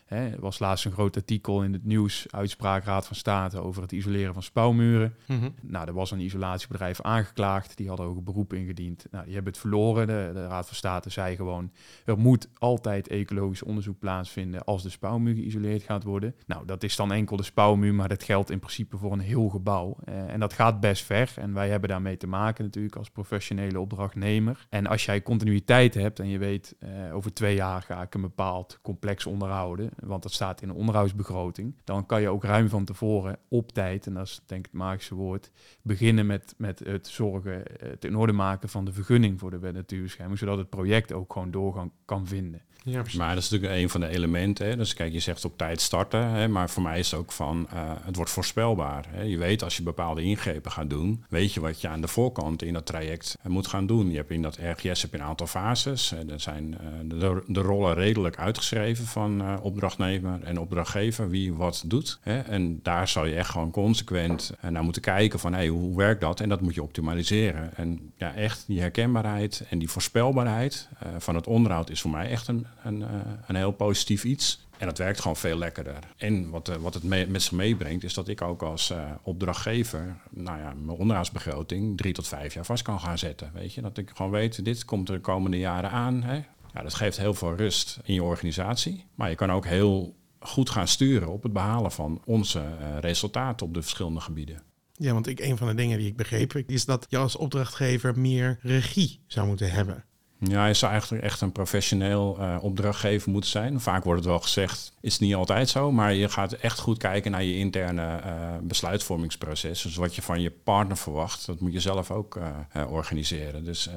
Hè, 0.07 0.31
er 0.31 0.41
was 0.41 0.59
laatst 0.59 0.85
een 0.85 0.93
groot 0.93 1.17
artikel 1.17 1.63
in 1.63 1.73
het 1.73 1.85
nieuws, 1.85 2.27
uitspraak 2.31 2.85
Raad 2.85 3.07
van 3.07 3.17
State 3.17 3.61
over 3.61 3.83
het 3.83 3.93
isoleren 3.93 4.35
van 4.35 4.43
spouwmuren. 4.43 5.15
Mhm. 5.27 5.39
Mm 5.39 5.43
-hmm. 5.43 5.55
Nou, 5.63 5.87
er 5.87 5.93
was 5.93 6.11
een 6.11 6.21
isolatiebedrijf 6.21 7.01
aangeklaagd, 7.01 7.77
die 7.77 7.89
hadden 7.89 8.07
ook 8.07 8.17
een 8.17 8.25
beroep 8.25 8.53
ingediend. 8.53 9.07
Nou, 9.11 9.25
die 9.25 9.35
hebben 9.35 9.53
het 9.53 9.61
verloren. 9.61 10.07
De, 10.07 10.31
de, 10.33 10.47
Raad 10.47 10.67
van 10.67 10.77
State 10.77 11.11
zei 11.11 11.37
gewoon, 11.37 11.73
er 12.05 12.19
moet 12.19 12.49
altijd 12.59 13.09
ecologisch 13.09 13.63
onderzoek 13.63 13.99
plaatsvinden 13.99 14.65
als 14.65 14.83
de 14.83 14.89
spouwmuur 14.89 15.35
geïsoleerd 15.35 15.83
gaat 15.83 16.03
worden. 16.03 16.35
Nou, 16.47 16.67
dat 16.67 16.83
is 16.83 16.97
dan 16.97 17.13
enkel 17.13 17.37
de 17.37 17.43
spouwmuur, 17.43 17.95
maar 17.95 18.09
dat 18.09 18.23
geldt 18.23 18.51
in 18.51 18.59
principe 18.59 18.97
voor 18.97 19.13
een 19.13 19.19
heel 19.19 19.49
gebouw. 19.49 19.97
Uh, 20.09 20.33
en 20.33 20.41
dat 20.41 20.53
gaat 20.53 20.81
best 20.81 21.05
ver 21.05 21.33
en 21.37 21.53
wij 21.53 21.69
hebben 21.69 21.89
daarmee 21.89 22.17
te 22.17 22.27
maken 22.27 22.65
natuurlijk 22.65 22.97
als 22.97 23.11
professionele 23.11 23.81
opdrachtnemer. 23.81 24.67
En 24.71 24.87
als 24.87 25.05
jij 25.05 25.23
continuïteit 25.23 25.95
hebt 25.95 26.21
en 26.21 26.29
je 26.29 26.39
weet, 26.39 26.77
uh, 26.81 27.15
over 27.15 27.33
twee 27.33 27.55
jaar 27.55 27.83
ga 27.83 28.03
ik 28.03 28.15
een 28.15 28.21
bepaald 28.21 28.79
complex 28.83 29.27
onderhouden, 29.27 29.91
want 30.05 30.23
dat 30.23 30.33
staat 30.33 30.63
in 30.63 30.69
een 30.69 30.75
onderhoudsbegroting, 30.75 31.75
dan 31.85 32.07
kan 32.07 32.21
je 32.21 32.29
ook 32.29 32.45
ruim 32.45 32.69
van 32.69 32.85
tevoren 32.85 33.39
op 33.49 33.73
tijd, 33.73 34.07
en 34.07 34.15
dat 34.15 34.27
is 34.27 34.41
denk 34.47 34.67
ik 34.67 34.73
het 34.73 34.81
magische 34.81 35.15
woord, 35.15 35.51
beginnen 35.83 36.27
met, 36.27 36.55
met 36.57 36.79
het 36.79 37.07
zorgen, 37.07 37.63
het 37.79 38.05
in 38.05 38.17
orde 38.17 38.33
maken 38.33 38.69
van 38.69 38.85
de 38.85 38.93
vergunning 38.93 39.39
voor 39.41 39.51
de 39.51 39.59
wet 39.59 39.75
natuurbescherming, 39.75 40.39
zodat 40.39 40.59
het 40.59 40.71
project 40.71 41.13
ook 41.13 41.33
gewoon 41.33 41.51
doorgang 41.51 41.91
kan 42.05 42.27
vinden. 42.27 42.63
Ja, 42.89 43.03
maar 43.17 43.35
dat 43.35 43.43
is 43.43 43.51
natuurlijk 43.51 43.81
een 43.81 43.91
van 43.91 44.01
de 44.01 44.09
elementen. 44.09 44.67
Hè. 44.67 44.77
Dus 44.77 44.95
kijk, 44.95 45.13
je 45.13 45.21
zegt 45.21 45.45
op 45.45 45.59
tijd 45.59 45.81
starten. 45.81 46.29
Hè, 46.29 46.49
maar 46.49 46.71
voor 46.71 46.83
mij 46.83 46.99
is 46.99 47.11
het 47.11 47.21
ook 47.21 47.33
van, 47.33 47.69
uh, 47.75 47.81
het 48.03 48.17
wordt 48.17 48.31
voorspelbaar. 48.31 49.05
Hè. 49.09 49.23
Je 49.23 49.39
weet 49.39 49.63
als 49.63 49.77
je 49.77 49.83
bepaalde 49.83 50.23
ingrepen 50.23 50.71
gaat 50.71 50.91
doen, 50.91 51.25
weet 51.29 51.53
je 51.53 51.61
wat 51.61 51.81
je 51.81 51.89
aan 51.89 52.01
de 52.01 52.09
voorkant 52.09 52.63
in 52.63 52.73
dat 52.73 52.87
traject 52.87 53.39
moet 53.43 53.67
gaan 53.67 53.87
doen. 53.87 54.11
Je 54.11 54.17
hebt 54.17 54.31
in 54.31 54.43
dat 54.43 54.59
RGS 54.77 55.07
een 55.11 55.23
aantal 55.23 55.47
fases. 55.47 56.13
En 56.13 56.31
er 56.31 56.41
zijn 56.41 56.71
uh, 56.71 57.21
de, 57.21 57.43
de, 57.47 57.61
rollen 57.61 57.95
redelijk 57.95 58.39
uitgeschreven 58.39 59.07
van 59.07 59.61
opdrachtnemer 59.61 60.43
en 60.43 60.59
opdrachtgever, 60.59 61.31
wie 61.31 61.55
wat 61.55 61.85
doet. 61.87 62.19
Hè. 62.23 62.39
En 62.39 62.81
daar 62.83 63.09
zal 63.09 63.27
je 63.27 63.35
echt 63.35 63.51
gewoon 63.51 63.71
consequent 63.71 64.53
naar 64.71 64.83
moeten 64.83 65.03
kijken 65.03 65.39
van, 65.39 65.67
hoe 65.67 65.97
werkt 65.97 66.21
dat? 66.21 66.41
En 66.41 66.49
dat 66.49 66.61
moet 66.61 66.75
je 66.75 66.83
optimaliseren. 66.83 67.77
En 67.77 68.13
ja, 68.17 68.35
echt 68.35 68.65
die 68.67 68.81
herkenbaarheid 68.81 69.65
en 69.71 69.79
die 69.79 69.91
voorspelbaarheid 69.91 70.89
van 71.19 71.35
het 71.35 71.47
onderhoud 71.47 71.91
is 71.91 72.01
voor 72.01 72.11
mij 72.11 72.31
echt 72.31 72.49
een 72.49 72.67
een, 72.87 73.01
uh, 73.01 73.09
een 73.47 73.57
heel 73.57 73.73
positief 73.73 74.25
iets. 74.25 74.65
En 74.79 74.87
dat 74.87 74.99
werkt 74.99 75.21
gewoon 75.21 75.37
veel 75.37 75.59
lekkerder. 75.59 75.99
En 76.17 76.51
wat, 76.51 76.69
uh, 76.69 76.77
wat 76.77 76.95
het 76.95 77.03
mee, 77.03 77.27
met 77.27 77.43
zich 77.43 77.53
meebrengt, 77.53 78.05
is 78.05 78.15
dat 78.15 78.29
ik 78.29 78.43
ook 78.43 78.63
als 78.63 78.91
uh, 78.91 79.11
opdrachtgever, 79.23 80.17
nou 80.31 80.59
ja, 80.59 80.75
mijn 80.85 80.99
onderhoudsbegroting 80.99 81.97
drie 81.97 82.13
tot 82.13 82.29
vijf 82.29 82.55
jaar 82.55 82.65
vast 82.65 82.83
kan 82.83 83.01
gaan 83.01 83.19
zetten. 83.19 83.51
Weet 83.55 83.75
je, 83.75 83.81
dat 83.81 83.99
ik 83.99 84.11
gewoon 84.15 84.33
weet, 84.33 84.65
dit 84.65 84.85
komt 84.85 85.07
de 85.07 85.21
komende 85.21 85.59
jaren 85.59 85.91
aan. 85.91 86.23
Hè? 86.23 86.35
Ja, 86.75 86.83
dat 86.83 86.95
geeft 86.95 87.17
heel 87.17 87.35
veel 87.35 87.57
rust 87.57 87.99
in 88.03 88.15
je 88.15 88.23
organisatie. 88.23 89.05
Maar 89.15 89.31
je 89.31 89.37
kan 89.37 89.53
ook 89.53 89.67
heel 89.67 90.15
goed 90.39 90.71
gaan 90.71 90.89
sturen 90.89 91.29
op 91.29 91.43
het 91.43 91.53
behalen 91.53 91.93
van 91.93 92.23
onze 92.25 92.63
resultaten 93.01 93.67
op 93.67 93.75
de 93.75 93.83
verschillende 93.83 94.21
gebieden. 94.21 94.63
Ja, 94.93 95.13
want 95.13 95.27
ik, 95.27 95.41
een 95.41 95.57
van 95.57 95.67
de 95.67 95.75
dingen 95.75 95.99
die 95.99 96.07
ik 96.07 96.17
begreep, 96.17 96.57
is 96.67 96.85
dat 96.85 97.07
je 97.09 97.17
als 97.17 97.37
opdrachtgever 97.37 98.19
meer 98.19 98.59
regie 98.63 99.21
zou 99.27 99.47
moeten 99.47 99.71
hebben. 99.71 100.05
Ja, 100.39 100.67
je 100.67 100.75
zou 100.75 100.93
eigenlijk 100.93 101.25
echt 101.25 101.41
een 101.41 101.53
professioneel 101.53 102.37
uh, 102.41 102.57
opdrachtgever 102.61 103.31
moeten 103.31 103.51
zijn. 103.51 103.81
Vaak 103.81 104.05
wordt 104.05 104.21
het 104.21 104.29
wel 104.29 104.41
gezegd, 104.41 104.93
is 105.01 105.13
het 105.13 105.21
niet 105.21 105.35
altijd 105.35 105.69
zo, 105.69 105.93
maar 105.93 106.15
je 106.15 106.29
gaat 106.29 106.53
echt 106.53 106.79
goed 106.79 106.99
kijken 106.99 107.31
naar 107.31 107.45
je 107.45 107.57
interne 107.57 108.21
uh, 108.25 108.57
besluitvormingsproces. 108.63 109.83
Dus 109.83 109.97
wat 109.97 110.15
je 110.15 110.23
van 110.23 110.41
je 110.41 110.51
partner 110.51 110.97
verwacht, 110.97 111.47
dat 111.47 111.61
moet 111.61 111.73
je 111.73 111.81
zelf 111.81 112.11
ook 112.11 112.37
uh, 112.37 112.93
organiseren. 112.93 113.65
Dus 113.65 113.91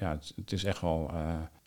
ja, 0.00 0.10
het, 0.10 0.32
het, 0.36 0.52
is 0.52 0.64
echt 0.64 0.80
wel 0.80 1.10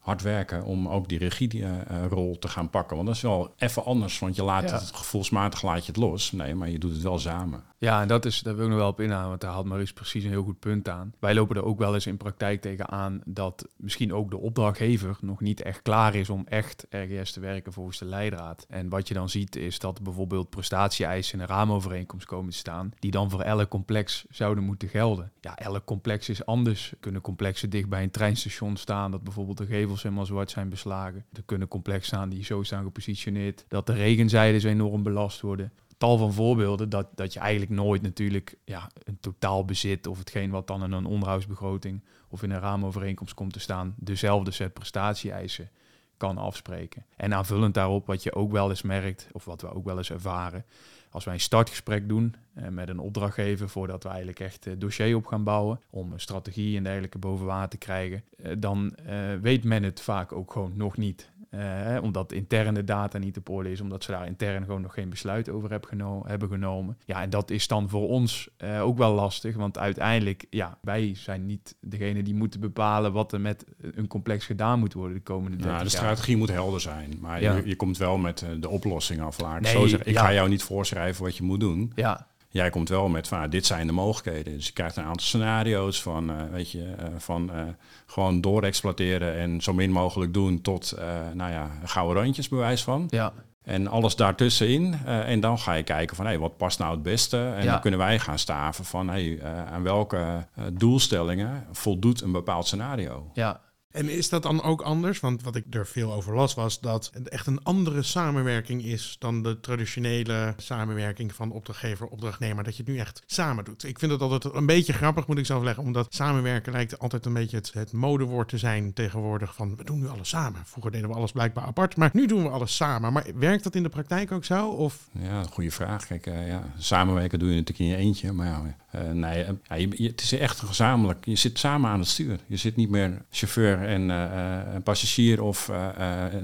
hard 0.08 0.22
werken 0.22 0.64
om 0.64 0.88
ook 0.88 1.08
die 1.10 1.18
regierol 1.18 2.32
uh, 2.32 2.40
te 2.40 2.48
gaan 2.48 2.70
pakken. 2.70 2.96
Want 2.96 3.08
dat 3.08 3.16
is 3.16 3.22
wel 3.22 3.54
even 3.58 3.86
anders, 3.86 4.20
want 4.20 4.36
je 4.36 4.44
laat 4.44 4.70
ja. 4.70 4.80
het 4.80 4.92
gevoelsmatig 4.96 5.62
laat 5.62 5.86
je 5.86 5.92
het 5.92 6.02
los. 6.02 6.32
Nee, 6.32 6.56
maar 6.56 6.70
je 6.70 6.80
doet 6.80 6.94
het 6.94 7.02
wel 7.02 7.20
samen. 7.20 7.64
Ja, 7.80 8.02
en 8.02 8.08
dat 8.08 8.26
is, 8.26 8.40
daar 8.40 8.56
wil 8.56 8.64
ik 8.64 8.70
nog 8.70 8.80
wel 8.80 8.90
op 8.90 9.00
inhalen, 9.00 9.30
want 9.30 9.42
daar 9.42 9.52
haalt 9.52 9.66
Maurice 9.66 9.94
precies 9.94 10.24
een 10.24 10.30
heel 10.30 10.44
goed 10.44 10.60
punt 10.60 10.90
aan. 10.90 11.14
Wij 11.20 11.34
lopen 11.34 11.56
er 11.56 11.64
ook 11.64 11.80
wel 11.80 11.94
eens 11.94 12.08
in 12.08 12.18
praktijk 12.18 12.62
tegen 12.62 12.90
aan 12.90 13.22
dat 13.26 13.68
misschien 13.76 14.14
ook 14.14 14.30
de 14.30 14.38
opdrachtgever 14.38 15.18
nog 15.22 15.42
niet 15.42 15.62
echt 15.62 15.82
klaar 15.82 16.16
is 16.16 16.30
om 16.30 16.46
echt 16.48 16.86
RGS 16.90 17.32
te 17.32 17.40
werken 17.40 17.74
volgens 17.74 17.98
de 17.98 18.06
leidraad. 18.06 18.66
En 18.70 18.90
wat 18.90 19.08
je 19.08 19.14
dan 19.14 19.30
ziet 19.30 19.56
is 19.56 19.80
dat 19.80 20.02
bijvoorbeeld 20.02 20.50
prestatie-eisen 20.50 21.34
in 21.34 21.40
een 21.40 21.48
raamovereenkomst 21.48 22.26
komen 22.26 22.52
te 22.52 22.58
staan, 22.58 22.92
die 23.00 23.12
dan 23.12 23.30
voor 23.30 23.42
elk 23.42 23.70
complex 23.70 24.26
zouden 24.30 24.64
moeten 24.64 24.90
gelden. 24.90 25.32
Ja, 25.42 25.56
elk 25.56 25.86
complex 25.86 26.30
is 26.30 26.46
anders. 26.46 26.92
Er 26.92 26.98
kunnen 27.00 27.22
complexen 27.22 27.70
dicht 27.70 27.90
bij 27.90 28.04
een 28.04 28.12
treinstation 28.12 28.76
staan, 28.76 29.12
dat 29.12 29.24
bijvoorbeeld 29.24 29.58
de 29.58 29.66
gevels 29.66 30.04
helemaal 30.04 30.26
zwart 30.26 30.52
zijn 30.52 30.70
beslagen. 30.70 31.26
Er 31.34 31.44
kunnen 31.46 31.68
complexen 31.68 32.06
staan 32.06 32.30
die 32.30 32.44
zo 32.44 32.64
staan 32.64 32.84
gepositioneerd 32.84 33.66
dat 33.68 33.88
de 33.88 33.94
regenzijdes 33.94 34.64
enorm 34.64 35.04
belast 35.04 35.42
worden 35.42 35.72
tal 35.98 36.18
van 36.18 36.34
voorbeelden 36.34 36.90
dat, 36.90 37.08
dat 37.16 37.34
je 37.34 37.40
eigenlijk 37.40 37.72
nooit 37.72 38.02
natuurlijk 38.02 38.58
ja, 38.66 38.90
een 39.04 39.20
totaal 39.20 39.66
bezit 39.66 40.08
of 40.08 40.18
hetgeen 40.18 40.50
wat 40.50 40.68
dan 40.68 40.84
in 40.84 40.92
een 40.92 41.06
onderhoudsbegroting 41.06 42.04
of 42.30 42.44
in 42.44 42.52
een 42.52 42.60
raamovereenkomst 42.60 43.34
komt 43.34 43.54
te 43.54 43.60
staan, 43.60 43.96
dezelfde 43.98 44.52
set 44.52 44.74
prestatie-eisen 44.74 45.70
kan 46.18 46.38
afspreken. 46.38 47.06
En 47.16 47.34
aanvullend 47.34 47.74
daarop, 47.74 48.06
wat 48.06 48.24
je 48.24 48.34
ook 48.34 48.52
wel 48.52 48.70
eens 48.70 48.82
merkt, 48.82 49.28
of 49.32 49.46
wat 49.46 49.62
we 49.62 49.74
ook 49.74 49.86
wel 49.86 49.98
eens 49.98 50.12
ervaren, 50.12 50.66
als 51.10 51.26
wij 51.26 51.34
een 51.34 51.40
startgesprek 51.40 52.10
doen 52.10 52.36
eh, 52.54 52.68
met 52.68 52.90
een 52.90 53.00
opdrachtgever 53.00 53.70
voordat 53.70 54.04
we 54.04 54.10
eigenlijk 54.10 54.40
echt 54.40 54.66
het 54.66 54.82
dossier 54.82 55.16
op 55.16 55.26
gaan 55.26 55.44
bouwen 55.44 55.82
om 55.90 56.12
een 56.12 56.20
strategie 56.20 56.78
en 56.78 56.84
dergelijke 56.84 57.18
boven 57.18 57.46
water 57.46 57.70
te 57.70 57.78
krijgen, 57.78 58.24
eh, 58.38 58.52
dan 58.58 58.96
uh, 59.08 59.36
weet 59.42 59.64
men 59.64 59.84
het 59.84 60.02
vaak 60.02 60.32
ook 60.32 60.52
gewoon 60.52 60.74
nog 60.76 60.98
niet. 60.98 61.32
Uh, 61.52 61.98
omdat 62.02 62.32
interne 62.32 62.84
data 62.84 63.18
niet 63.18 63.38
op 63.38 63.50
orde 63.50 63.72
is, 63.72 63.82
omdat 63.82 64.04
ze 64.04 64.12
daar 64.12 64.26
intern 64.26 64.66
gewoon 64.66 64.82
nog 64.82 64.94
geen 64.94 65.10
besluit 65.10 65.50
over 65.50 65.72
heb 65.72 65.86
geno 65.86 66.24
hebben 66.26 66.50
genomen. 66.50 66.98
Ja, 67.06 67.22
en 67.22 67.30
dat 67.30 67.52
is 67.52 67.68
dan 67.68 67.90
voor 67.90 68.08
ons 68.08 68.50
uh, 68.64 68.84
ook 68.84 68.98
wel 68.98 69.14
lastig, 69.14 69.56
want 69.56 69.78
uiteindelijk, 69.78 70.46
ja, 70.50 70.78
wij 70.82 71.12
zijn 71.16 71.46
niet 71.46 71.76
degene 71.82 72.24
die 72.24 72.36
moeten 72.36 72.60
bepalen 72.60 73.14
wat 73.14 73.34
er 73.34 73.42
met 73.42 73.66
een 73.82 74.08
complex 74.08 74.46
gedaan 74.46 74.80
moet 74.80 74.94
worden 74.94 75.16
de 75.16 75.24
komende 75.24 75.58
30 75.58 75.78
ja, 75.78 75.84
De 75.84 75.90
strategie 75.90 76.38
moet 76.38 76.52
helder 76.52 76.82
zijn, 76.82 77.14
maar 77.20 77.42
Ja. 77.42 77.56
je, 77.56 77.68
je 77.68 77.76
komt 77.76 77.98
wel 77.98 78.18
met 78.18 78.46
de 78.60 78.70
oplossing 78.70 79.22
af. 79.22 79.60
Nee, 79.60 79.88
zo. 79.90 79.98
Ik 79.98 80.10
ja. 80.10 80.22
ga 80.22 80.34
jou 80.34 80.50
niet 80.50 80.64
voorschrijven 80.64 81.24
wat 81.24 81.38
je 81.38 81.44
moet 81.44 81.60
doen. 81.60 81.92
Ja, 81.96 82.28
Jij 82.58 82.70
komt 82.70 82.90
wel 82.90 83.08
met 83.08 83.28
van, 83.28 83.40
ah, 83.40 83.50
dit 83.50 83.66
zijn 83.66 83.88
de 83.88 83.94
mogelijkheden. 83.94 84.54
Dus 84.54 84.66
je 84.68 84.74
krijgt 84.74 84.96
een 84.96 85.04
aantal 85.04 85.26
scenario's 85.26 86.02
van, 86.02 86.30
eh, 86.30 86.36
weet 86.52 86.72
je, 86.72 86.84
eh, 86.98 87.06
van 87.18 87.52
eh, 87.52 87.62
gewoon 88.06 88.42
doorexploiteren 88.42 89.36
en 89.36 89.62
zo 89.62 89.74
min 89.74 89.92
mogelijk 89.92 90.34
doen 90.34 90.62
tot, 90.62 90.98
nou 91.34 91.52
ja, 91.52 91.70
gouden 91.84 92.24
randjes 92.24 92.50
bewijs 92.50 92.84
van. 92.84 93.08
Ja, 93.10 93.34
En 93.64 93.88
alles 93.88 94.16
daartussenin. 94.16 94.94
en 95.06 95.40
dan 95.40 95.60
ga 95.60 95.74
je 95.74 95.84
kijken 95.84 96.16
van, 96.16 96.26
hé, 96.26 96.38
wat 96.38 96.58
past 96.58 96.80
nou 96.80 96.92
het 96.92 97.04
beste? 97.04 97.38
En 97.38 97.64
Ja. 97.64 97.72
dan 97.72 97.82
kunnen 97.82 98.00
wij 98.00 98.20
gaan 98.20 98.40
staven 98.40 98.86
van, 98.86 99.10
hé, 99.10 99.36
eh, 99.36 99.66
aan 99.74 99.84
welke 99.84 100.48
doelstellingen 100.74 101.66
voldoet 101.72 102.22
een 102.22 102.32
bepaald 102.32 102.66
scenario. 102.66 103.30
ja, 103.34 103.60
En 103.98 104.10
is 104.10 104.30
dat 104.30 104.44
dan 104.44 104.64
ook 104.64 104.82
anders? 104.82 105.20
Want 105.20 105.44
wat 105.44 105.56
ik 105.56 105.64
er 105.70 105.88
veel 105.88 106.14
over 106.14 106.36
las 106.36 106.54
was 106.54 106.80
dat 106.80 107.10
het 107.14 107.30
echt 107.30 107.48
een 107.48 107.64
andere 107.64 108.04
samenwerking 108.04 108.84
is 108.84 109.16
dan 109.20 109.44
de 109.44 109.60
traditionele 109.60 110.54
samenwerking 110.58 111.36
van 111.36 111.52
opdrachtgever-opdrachtnemer. 111.52 112.64
Dat 112.64 112.78
je 112.78 112.84
het 112.84 112.92
nu 112.92 113.00
echt 113.00 113.24
samen 113.26 113.64
doet. 113.64 113.84
Ik 113.84 114.00
vind 114.00 114.12
het 114.12 114.22
altijd 114.22 114.54
een 114.54 114.66
beetje 114.66 114.94
grappig, 114.94 115.28
moet 115.28 115.38
ik 115.38 115.46
zelf 115.46 115.64
leggen, 115.64 115.84
omdat 115.84 116.14
samenwerken 116.14 116.72
lijkt 116.72 117.00
altijd 117.00 117.26
een 117.26 117.34
beetje 117.34 117.62
het, 117.72 117.92
modewoord 117.92 118.50
te 118.50 118.58
zijn 118.58 118.94
tegenwoordig. 118.94 119.56
Van 119.56 119.76
we 119.76 119.84
doen 119.84 120.00
nu 120.00 120.08
alles 120.08 120.30
samen. 120.30 120.62
Vroeger 120.66 120.92
deden 120.92 121.10
we 121.10 121.16
alles 121.16 121.32
blijkbaar 121.32 121.66
apart, 121.66 121.96
maar 121.96 122.10
nu 122.14 122.28
doen 122.28 122.44
we 122.44 122.50
alles 122.50 122.76
samen. 122.76 123.14
Maar 123.14 123.26
werkt 123.36 123.64
dat 123.64 123.76
in 123.76 123.84
de 123.84 123.90
praktijk 123.90 124.32
ook 124.32 124.46
zo? 124.46 124.70
Of 124.70 125.10
Ja, 125.12 125.44
goede 125.44 125.72
vraag. 125.72 126.06
Kijk, 126.08 126.26
eh, 126.26 126.48
ja, 126.48 126.74
samenwerken 126.78 127.40
doe 127.40 127.50
je 127.50 127.56
natuurlijk 127.56 127.80
in 127.80 127.98
je 127.98 128.06
eentje. 128.06 128.32
Maar 128.32 128.48
ja, 128.48 128.76
eh, 128.98 129.12
nee, 129.12 129.44
eh, 129.44 129.80
ja, 129.98 130.08
het 130.08 130.22
is 130.22 130.32
echt 130.32 130.60
gezamenlijk. 130.60 131.26
Je 131.26 131.36
zit 131.36 131.60
samen 131.60 131.90
aan 131.90 132.00
het 132.00 132.08
stuur. 132.08 132.40
Je 132.48 132.58
zit 132.58 132.76
niet 132.76 132.90
meer 132.90 133.26
chauffeur 133.30 133.82
en 133.82 134.12
eh, 134.12 134.82
passagier 134.84 135.44
of 135.44 135.72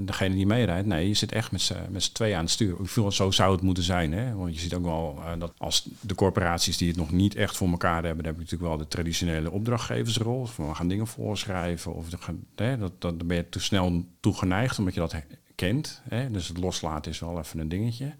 degene 0.00 0.34
die 0.34 0.46
meerijdt. 0.46 0.86
Nee, 0.86 1.08
je 1.08 1.14
zit 1.14 1.32
echt 1.32 1.52
met 1.90 2.02
z'n 2.02 2.12
tweeën 2.12 2.36
aan 2.36 2.42
het 2.42 2.50
stuur. 2.50 2.80
Ik 2.80 2.88
voel, 2.88 3.12
zo 3.12 3.30
zou 3.30 3.52
het 3.52 3.62
moeten 3.62 3.84
zijn. 3.84 4.12
Hè? 4.12 4.34
Want 4.34 4.54
je 4.54 4.60
ziet 4.60 4.74
ook 4.74 4.84
wel 4.84 5.18
dat 5.38 5.52
als 5.58 5.88
de 6.00 6.14
corporaties 6.14 6.76
die 6.76 6.88
het 6.88 6.96
nog 6.96 7.12
niet 7.12 7.34
echt 7.34 7.56
voor 7.56 7.68
elkaar 7.68 8.04
hebben, 8.04 8.24
dan 8.24 8.26
heb 8.26 8.34
je 8.34 8.40
natuurlijk 8.40 8.70
wel 8.70 8.78
de 8.78 8.88
traditionele 8.88 9.50
opdrachtgeversrol. 9.50 10.44
Van 10.44 10.68
we 10.68 10.74
gaan 10.74 10.88
dingen 10.88 11.06
voorschrijven. 11.06 11.94
Of 11.94 12.06
hè, 12.54 12.78
dat, 12.78 12.92
dat, 12.98 13.18
dan 13.18 13.26
ben 13.26 13.36
je 13.36 13.48
te 13.48 13.60
snel 13.60 14.04
toegeneigd, 14.20 14.78
omdat 14.78 14.94
je 14.94 15.00
dat 15.00 15.12
kent. 15.54 16.02
Hè? 16.08 16.30
Dus 16.30 16.48
het 16.48 16.58
loslaten 16.58 17.10
is 17.12 17.18
wel 17.18 17.38
even 17.38 17.58
een 17.58 17.68
dingetje. 17.68 18.14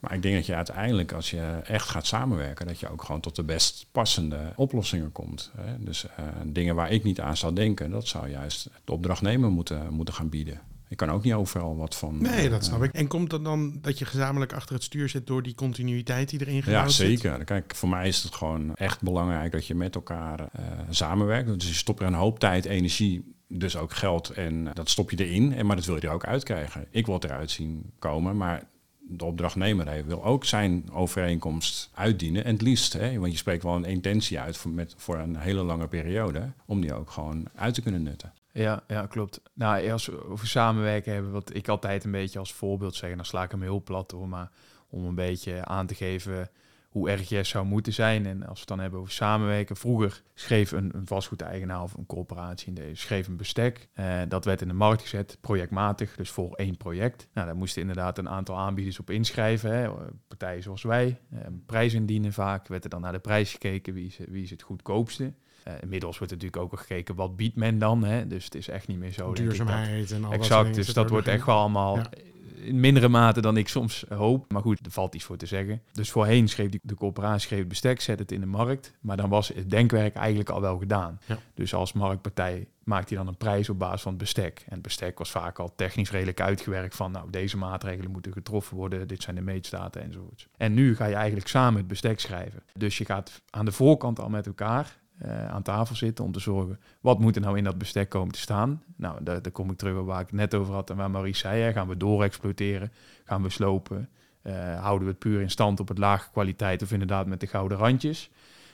Maar 0.00 0.14
ik 0.14 0.22
denk 0.22 0.34
dat 0.34 0.46
je 0.46 0.54
uiteindelijk, 0.54 1.12
als 1.12 1.30
je 1.30 1.60
echt 1.64 1.88
gaat 1.88 2.06
samenwerken, 2.06 2.66
dat 2.66 2.80
je 2.80 2.88
ook 2.90 3.02
gewoon 3.02 3.20
tot 3.20 3.36
de 3.36 3.44
best 3.44 3.86
passende 3.92 4.52
oplossingen 4.56 5.12
komt. 5.12 5.50
Hè? 5.56 5.84
Dus 5.84 6.06
eh, 6.06 6.24
dingen 6.46 6.74
waar 6.74 6.90
ik 6.92 7.04
niet 7.04 7.20
aan 7.20 7.36
zou 7.36 7.52
denken, 7.54 7.90
dat 7.90 8.06
zou 8.06 8.28
juist 8.30 8.70
de 8.84 8.92
opdrachtnemer 8.92 9.50
moeten, 9.50 9.92
moeten 9.92 10.14
gaan 10.14 10.28
bieden. 10.28 10.60
Ik 10.88 10.96
kan 10.96 11.10
ook 11.10 11.24
niet 11.24 11.32
overal 11.34 11.76
wat 11.76 11.94
van. 11.96 12.22
nee, 12.22 12.48
dat 12.48 12.60
eh, 12.60 12.66
snap 12.66 12.82
ik. 12.82 12.92
En 12.92 13.06
komt 13.06 13.32
het 13.32 13.44
dan 13.44 13.78
dat 13.82 13.98
je 13.98 14.04
gezamenlijk 14.04 14.52
achter 14.52 14.74
het 14.74 14.84
stuur 14.84 15.08
zit 15.08 15.26
door 15.26 15.42
die 15.42 15.54
continuïteit 15.54 16.28
die 16.28 16.40
erin 16.40 16.54
Ja, 16.54 16.60
gebouwd 16.62 16.92
zit? 16.92 17.06
zeker. 17.20 17.44
Kijk, 17.44 17.74
voor 17.74 17.88
mij 17.88 18.08
is 18.08 18.22
het 18.22 18.34
gewoon 18.34 18.74
echt 18.74 19.02
belangrijk 19.02 19.52
dat 19.52 19.66
je 19.66 19.74
met 19.74 19.94
elkaar 19.94 20.40
eh, 20.52 20.64
samenwerkt. 20.90 21.58
Dus 21.60 21.68
je 21.68 21.74
stopt 21.74 22.00
er 22.00 22.06
een 22.06 22.14
hoop 22.14 22.38
tijd, 22.38 22.64
energie, 22.64 23.34
dus 23.48 23.76
ook 23.76 23.92
geld 23.92 24.30
en 24.30 24.70
dat 24.74 24.90
stop 24.90 25.10
je 25.10 25.26
erin. 25.26 25.52
En, 25.52 25.66
maar 25.66 25.76
dat 25.76 25.84
wil 25.84 25.94
je 25.94 26.00
er 26.00 26.12
ook 26.12 26.26
uitkrijgen. 26.26 26.86
Ik 26.90 27.06
wil 27.06 27.14
het 27.14 27.24
eruit 27.24 27.50
zien 27.50 27.92
komen, 27.98 28.36
maar 28.36 28.66
de 29.08 29.24
opdrachtnemer 29.24 30.06
wil 30.06 30.24
ook 30.24 30.44
zijn 30.44 30.90
overeenkomst 30.92 31.90
uitdienen. 31.94 32.44
En 32.44 32.52
het 32.52 32.62
liefst, 32.62 32.92
hè, 32.92 33.18
want 33.18 33.32
je 33.32 33.38
spreekt 33.38 33.62
wel 33.62 33.76
een 33.76 33.84
intentie 33.84 34.40
uit 34.40 34.56
voor, 34.56 34.70
met, 34.70 34.94
voor 34.96 35.18
een 35.18 35.36
hele 35.36 35.62
lange 35.62 35.88
periode, 35.88 36.52
om 36.66 36.80
die 36.80 36.94
ook 36.94 37.10
gewoon 37.10 37.48
uit 37.54 37.74
te 37.74 37.82
kunnen 37.82 38.02
nutten. 38.02 38.32
Ja, 38.52 38.82
ja, 38.88 39.06
klopt. 39.06 39.40
Nou, 39.52 39.90
als 39.90 40.06
we 40.06 40.28
over 40.28 40.46
samenwerken 40.46 41.12
hebben, 41.12 41.32
wat 41.32 41.54
ik 41.54 41.68
altijd 41.68 42.04
een 42.04 42.10
beetje 42.10 42.38
als 42.38 42.52
voorbeeld 42.52 42.94
zeg, 42.94 43.16
dan 43.16 43.24
sla 43.24 43.42
ik 43.42 43.50
hem 43.50 43.62
heel 43.62 43.82
plat 43.82 44.10
door, 44.10 44.28
maar 44.28 44.50
om 44.88 45.04
een 45.04 45.14
beetje 45.14 45.64
aan 45.64 45.86
te 45.86 45.94
geven 45.94 46.50
hoe 46.96 47.10
RGS 47.12 47.48
zou 47.48 47.66
moeten 47.66 47.92
zijn. 47.92 48.26
En 48.26 48.40
als 48.40 48.52
we 48.52 48.58
het 48.58 48.68
dan 48.68 48.78
hebben 48.78 49.00
over 49.00 49.12
samenwerken, 49.12 49.76
vroeger 49.76 50.22
schreef 50.34 50.72
een, 50.72 50.90
een 50.94 51.06
vastgoedeigenaar 51.06 51.82
of 51.82 51.94
een 51.94 52.06
corporatie 52.06 52.68
in 52.68 52.74
deze, 52.74 52.94
schreef 53.00 53.26
een 53.26 53.36
bestek. 53.36 53.88
Eh, 53.92 54.20
dat 54.28 54.44
werd 54.44 54.60
in 54.60 54.68
de 54.68 54.74
markt 54.74 55.02
gezet, 55.02 55.38
projectmatig, 55.40 56.16
dus 56.16 56.30
voor 56.30 56.52
één 56.54 56.76
project. 56.76 57.28
Nou, 57.32 57.46
daar 57.46 57.56
moesten 57.56 57.80
inderdaad 57.80 58.18
een 58.18 58.28
aantal 58.28 58.56
aanbieders 58.56 58.98
op 58.98 59.10
inschrijven. 59.10 59.70
Hè. 59.76 59.88
Partijen 60.28 60.62
zoals 60.62 60.82
wij, 60.82 61.20
een 61.30 61.62
prijs 61.66 61.94
indienen 61.94 62.32
vaak, 62.32 62.68
werd 62.68 62.84
er 62.84 62.90
dan 62.90 63.00
naar 63.00 63.12
de 63.12 63.18
prijs 63.18 63.50
gekeken, 63.52 63.94
wie 63.94 64.06
is, 64.06 64.18
wie 64.28 64.42
is 64.42 64.50
het 64.50 64.62
goedkoopste. 64.62 65.32
Eh, 65.64 65.74
inmiddels 65.80 66.18
wordt 66.18 66.32
natuurlijk 66.32 66.62
ook 66.62 66.70
al 66.70 66.78
gekeken 66.78 67.14
wat 67.14 67.36
biedt 67.36 67.56
men 67.56 67.78
dan. 67.78 68.04
Hè? 68.04 68.26
Dus 68.26 68.44
het 68.44 68.54
is 68.54 68.68
echt 68.68 68.88
niet 68.88 68.98
meer 68.98 69.12
zo. 69.12 69.32
denk 69.32 69.38
ik, 69.50 69.56
dat- 69.58 69.66
Duurzaamheid 69.66 70.10
en 70.10 70.24
al 70.24 70.32
Exact, 70.32 70.74
dus 70.74 70.92
dat 70.92 71.04
er 71.04 71.10
wordt 71.10 71.28
echt 71.28 71.46
wel 71.46 71.56
allemaal 71.56 71.96
Ja. 71.96 72.10
In 72.56 72.80
mindere 72.80 73.08
mate 73.08 73.40
dan 73.40 73.56
ik 73.56 73.68
soms 73.68 74.04
hoop. 74.08 74.52
Maar 74.52 74.62
goed, 74.62 74.86
er 74.86 74.92
valt 74.92 75.14
iets 75.14 75.24
voor 75.24 75.36
te 75.36 75.46
zeggen. 75.46 75.82
Dus 75.92 76.10
voorheen 76.10 76.48
schreef 76.48 76.70
die, 76.70 76.80
de 76.82 76.94
corporatie 76.94 77.40
schreef 77.40 77.58
het 77.58 77.68
bestek, 77.68 78.00
zet 78.00 78.18
het 78.18 78.32
in 78.32 78.40
de 78.40 78.46
markt. 78.46 78.92
Maar 79.00 79.16
dan 79.16 79.28
was 79.28 79.48
het 79.48 79.70
denkwerk 79.70 80.14
eigenlijk 80.14 80.50
al 80.50 80.60
wel 80.60 80.78
gedaan. 80.78 81.20
Ja. 81.26 81.38
Dus 81.54 81.74
als 81.74 81.92
marktpartij 81.92 82.66
maakt 82.84 83.08
hij 83.08 83.18
dan 83.18 83.26
een 83.26 83.36
prijs 83.36 83.68
op 83.68 83.78
basis 83.78 84.02
van 84.02 84.12
het 84.12 84.20
bestek. 84.20 84.62
En 84.66 84.72
het 84.72 84.82
bestek 84.82 85.18
was 85.18 85.30
vaak 85.30 85.58
al 85.58 85.72
technisch 85.76 86.10
redelijk 86.10 86.40
uitgewerkt 86.40 86.94
van... 86.94 87.12
nou, 87.12 87.30
deze 87.30 87.56
maatregelen 87.56 88.10
moeten 88.10 88.32
getroffen 88.32 88.76
worden, 88.76 89.08
dit 89.08 89.22
zijn 89.22 89.36
de 89.36 89.42
meetstaten 89.42 90.02
enzovoorts. 90.02 90.48
En 90.56 90.74
nu 90.74 90.96
ga 90.96 91.04
je 91.04 91.14
eigenlijk 91.14 91.48
samen 91.48 91.78
het 91.78 91.88
bestek 91.88 92.20
schrijven. 92.20 92.62
Dus 92.74 92.98
je 92.98 93.04
gaat 93.04 93.42
aan 93.50 93.64
de 93.64 93.72
voorkant 93.72 94.20
al 94.20 94.28
met 94.28 94.46
elkaar 94.46 94.96
eh, 95.18 95.48
aan 95.48 95.62
tafel 95.62 95.94
zitten 95.94 96.24
om 96.24 96.32
te 96.32 96.40
zorgen... 96.40 96.80
wat 97.00 97.18
moet 97.18 97.36
er 97.36 97.42
nou 97.42 97.56
in 97.56 97.64
dat 97.64 97.78
bestek 97.78 98.08
komen 98.08 98.32
te 98.32 98.40
staan? 98.40 98.82
Nou, 98.96 99.24
daar, 99.24 99.42
daar 99.42 99.52
kom 99.52 99.70
ik 99.70 99.76
terug 99.76 99.98
op 99.98 100.06
waar 100.06 100.20
ik 100.20 100.26
het 100.26 100.36
net 100.36 100.54
over 100.54 100.74
had 100.74 100.90
en 100.90 100.96
waar 100.96 101.10
Maurice 101.10 101.40
zei. 101.40 101.62
Hè, 101.62 101.72
gaan 101.72 101.88
we 101.88 101.96
doorexploiteren? 101.96 102.92
Gaan 103.24 103.42
we 103.42 103.50
slopen? 103.50 104.08
Eh, 104.42 104.80
houden 104.80 105.06
we 105.06 105.10
het 105.10 105.18
puur 105.18 105.40
in 105.40 105.50
stand 105.50 105.80
op 105.80 105.88
het 105.88 105.98
lage 105.98 106.30
kwaliteit 106.30 106.82
of 106.82 106.92
inderdaad 106.92 107.26
met 107.26 107.40
de 107.40 107.46
gouden 107.46 107.78
randjes? 107.78 108.30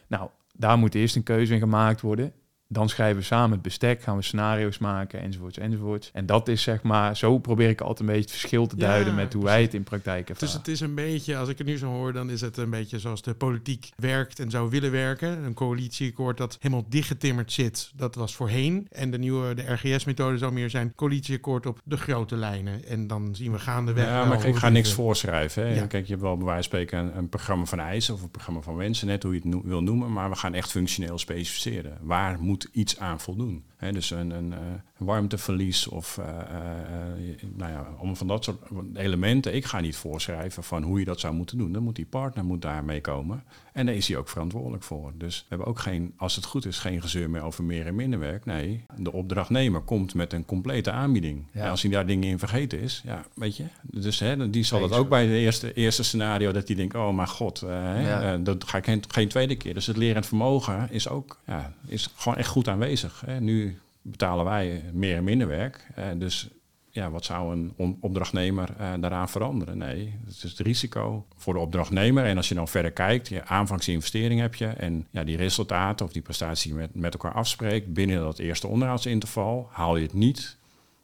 Nou, 0.07 0.29
daar 0.57 0.79
moet 0.79 0.95
eerst 0.95 1.17
een 1.17 1.23
keuze 1.23 1.55
in 1.55 1.59
gemaakt 1.59 2.01
worden. 2.01 2.33
Dan 2.73 2.89
schrijven 2.89 3.19
we 3.19 3.25
samen 3.25 3.51
het 3.51 3.63
bestek, 3.63 4.03
gaan 4.03 4.17
we 4.17 4.23
scenario's 4.23 4.79
maken, 4.79 5.21
enzovoorts, 5.21 5.59
enzovoorts. 5.59 6.11
En 6.13 6.27
dat 6.27 6.49
is 6.49 6.63
zeg 6.63 6.83
maar, 6.83 7.17
zo 7.17 7.39
probeer 7.39 7.69
ik 7.69 7.81
altijd 7.81 8.01
een 8.01 8.07
beetje 8.07 8.21
het 8.21 8.31
verschil 8.31 8.67
te 8.67 8.77
Ja, 8.77 8.87
duiden 8.87 9.15
met 9.15 9.33
hoe 9.33 9.45
wij 9.45 9.63
het 9.63 9.75
in 9.75 9.83
praktijk 9.83 10.29
ervaren. 10.29 10.49
Dus 10.49 10.53
het 10.53 10.69
is 10.69 10.81
een 10.81 10.95
beetje, 10.95 11.37
als 11.37 11.49
ik 11.49 11.59
het 11.59 11.67
nu 11.67 11.79
zo 11.79 11.87
hoor, 11.87 12.13
dan 12.13 12.31
is 12.31 12.41
het 12.41 12.57
een 12.57 12.71
beetje 12.71 12.99
zoals 12.99 13.23
de 13.23 13.35
politiek 13.35 13.91
werkt 13.97 14.39
en 14.39 14.51
zou 14.51 14.71
willen 14.71 14.91
werken. 14.91 15.45
Een 15.45 15.55
coalitieakkoord 15.55 16.37
dat 16.37 16.57
helemaal 16.61 16.85
dichtgetimmerd 16.89 17.53
zit, 17.53 17.93
dat 17.97 18.15
was 18.15 18.35
voorheen. 18.35 18.87
En 18.91 19.11
de 19.11 19.19
nieuwe, 19.19 19.55
de 19.55 19.73
RGS-methode 19.73 20.39
zou 20.39 20.53
meer 20.53 20.71
zijn 20.71 20.95
coalitieakkoord 20.95 21.67
op 21.67 21.81
de 21.85 21.97
grote 21.97 22.37
lijnen. 22.37 22.85
En 22.85 23.07
dan 23.07 23.35
zien 23.35 23.53
we 23.53 23.59
gaandeweg. 23.59 24.05
Ja, 24.05 24.25
maar 24.25 24.47
ik, 24.47 24.57
ga 24.57 24.69
niks 24.69 24.93
voorschrijven. 24.93 25.67
Hè. 25.67 25.75
Ja. 25.75 25.87
Kijk, 25.87 26.05
je 26.05 26.11
hebt 26.11 26.23
wel 26.23 26.37
bij 26.37 26.47
wijze 26.47 26.69
van 26.69 26.79
spreken 26.79 26.99
een, 26.99 27.17
een 27.17 27.29
programma 27.29 27.65
van 27.65 27.79
eisen 27.79 28.15
of 28.15 28.23
een 28.23 28.31
programma 28.31 28.61
van 28.61 28.77
wensen, 28.77 29.07
net 29.07 29.23
hoe 29.23 29.35
je 29.35 29.41
het 29.45 29.63
wil 29.65 29.83
noemen. 29.83 30.13
Maar 30.13 30.31
we 30.31 30.37
gaan 30.37 30.55
echt 30.55 30.71
functioneel 30.71 31.19
specificeren. 31.19 31.99
Waar 32.01 32.41
moet 32.41 32.62
iets 32.71 32.99
aan 32.99 33.21
voldoen? 33.21 33.65
Hè, 33.77 33.93
dus 33.93 34.11
een, 34.11 34.31
een, 34.31 34.53
eh, 34.53 34.61
warmteverlies 35.05 35.89
of 35.89 36.19
eh, 36.19 36.27
eh, 36.29 36.41
eh, 36.41 37.43
nou 37.57 37.73
ja, 37.73 37.87
om 37.99 38.17
van 38.17 38.27
dat 38.27 38.45
soort 38.45 38.59
elementen. 38.95 39.55
Ik 39.55 39.65
ga 39.65 39.81
niet 39.81 39.97
voorschrijven 39.97 40.65
van 40.65 40.83
hoe 40.83 40.99
je 40.99 41.05
dat 41.05 41.21
zou 41.21 41.35
moeten 41.35 41.59
doen. 41.59 41.73
Dan 41.73 41.83
moet 41.83 41.97
die 41.97 42.07
partner 42.07 42.45
moet 42.45 42.63
daarmee 42.63 43.01
komen. 43.01 43.45
En 43.73 43.87
daar 43.87 43.95
is 43.95 44.09
hij 44.09 44.17
ook 44.17 44.29
verantwoordelijk 44.29 44.83
voor. 44.83 45.13
Dus 45.17 45.39
we 45.39 45.45
hebben 45.49 45.67
ook 45.67 45.79
geen, 45.79 46.13
als 46.17 46.37
het 46.37 46.45
goed 46.45 46.67
is, 46.67 46.79
geen 46.79 47.01
gezeur 47.03 47.31
meer 47.31 47.43
over 47.43 47.65
meer 47.65 47.87
en 47.87 47.95
minder 47.95 48.19
werk. 48.19 48.45
Nee, 48.45 48.85
de 48.97 49.13
opdrachtnemer 49.13 49.81
komt 49.81 50.15
met 50.15 50.33
een 50.33 50.45
complete 50.45 50.91
aanbieding. 50.91 51.47
Ja. 51.53 51.65
En 51.65 51.71
als 51.71 51.83
hij 51.83 51.91
daar 51.91 52.07
dingen 52.07 52.29
in 52.29 52.39
vergeten 52.39 52.81
is, 52.81 53.03
ja, 53.05 53.25
weet 53.35 53.57
je. 53.57 53.65
Dus 53.83 54.19
hè, 54.19 54.51
die 54.51 54.65
zal 54.65 54.81
dat 54.81 54.93
ook 54.93 55.09
bij 55.09 55.23
het 55.27 55.33
eerste, 55.33 55.73
eerste 55.73 56.03
scenario, 56.05 56.53
dat 56.53 56.67
hij 56.67 56.77
denkt, 56.77 56.95
oh 56.95 57.15
mijn 57.15 57.29
god, 57.29 57.61
hè, 57.61 58.01
Ja. 58.09 58.37
dat 58.37 58.65
ga 58.65 58.79
ik 58.79 58.85
geen, 58.85 59.03
geen 59.09 59.29
tweede 59.29 59.57
keer. 59.57 59.75
Dus 59.75 59.87
het 59.87 59.97
lerend 59.97 60.27
vermogen 60.27 60.91
is 60.91 61.09
ook, 61.09 61.39
ja, 61.47 61.73
is 61.87 62.11
gewoon 62.17 62.39
echt 62.39 62.49
goed 62.49 62.69
aanwezig. 62.69 63.23
Hè. 63.27 63.41
Nu 63.41 63.79
betalen 64.03 64.45
wij 64.45 64.83
meer 64.93 65.17
en 65.17 65.25
minder 65.25 65.47
werk. 65.47 65.87
eh, 65.95 66.07
dus 66.17 66.51
ja, 66.95 67.11
wat 67.11 67.25
zou 67.25 67.53
een 67.53 67.97
opdrachtnemer 68.01 68.75
eh, 68.79 68.93
daaraan 69.01 69.29
veranderen? 69.29 69.79
Nee, 69.79 70.19
het 70.25 70.35
is 70.35 70.43
het 70.43 70.59
risico 70.59 71.27
voor 71.37 71.55
de 71.55 71.61
opdrachtnemer. 71.61 72.25
En 72.25 72.37
als 72.37 72.49
je 72.49 72.55
dan 72.55 72.69
verder 72.69 72.93
kijkt, 72.93 73.29
je 73.29 73.45
aanvangsinvestering 73.45 74.41
heb 74.41 74.55
je 74.55 74.67
en 74.67 75.07
ja, 75.11 75.25
die 75.25 75.37
resultaten 75.37 76.07
of 76.07 76.13
die 76.13 76.23
prestatie 76.23 76.75
met, 76.75 76.95
met 76.95 77.13
elkaar 77.13 77.33
afspreekt 77.33 77.93
binnen 77.93 78.21
dat 78.21 78.39
eerste 78.39 78.67
onderhoudsinterval, 78.67 79.69
haal 79.71 79.97
je 79.97 80.03
het 80.03 80.13
niet, 80.13 80.57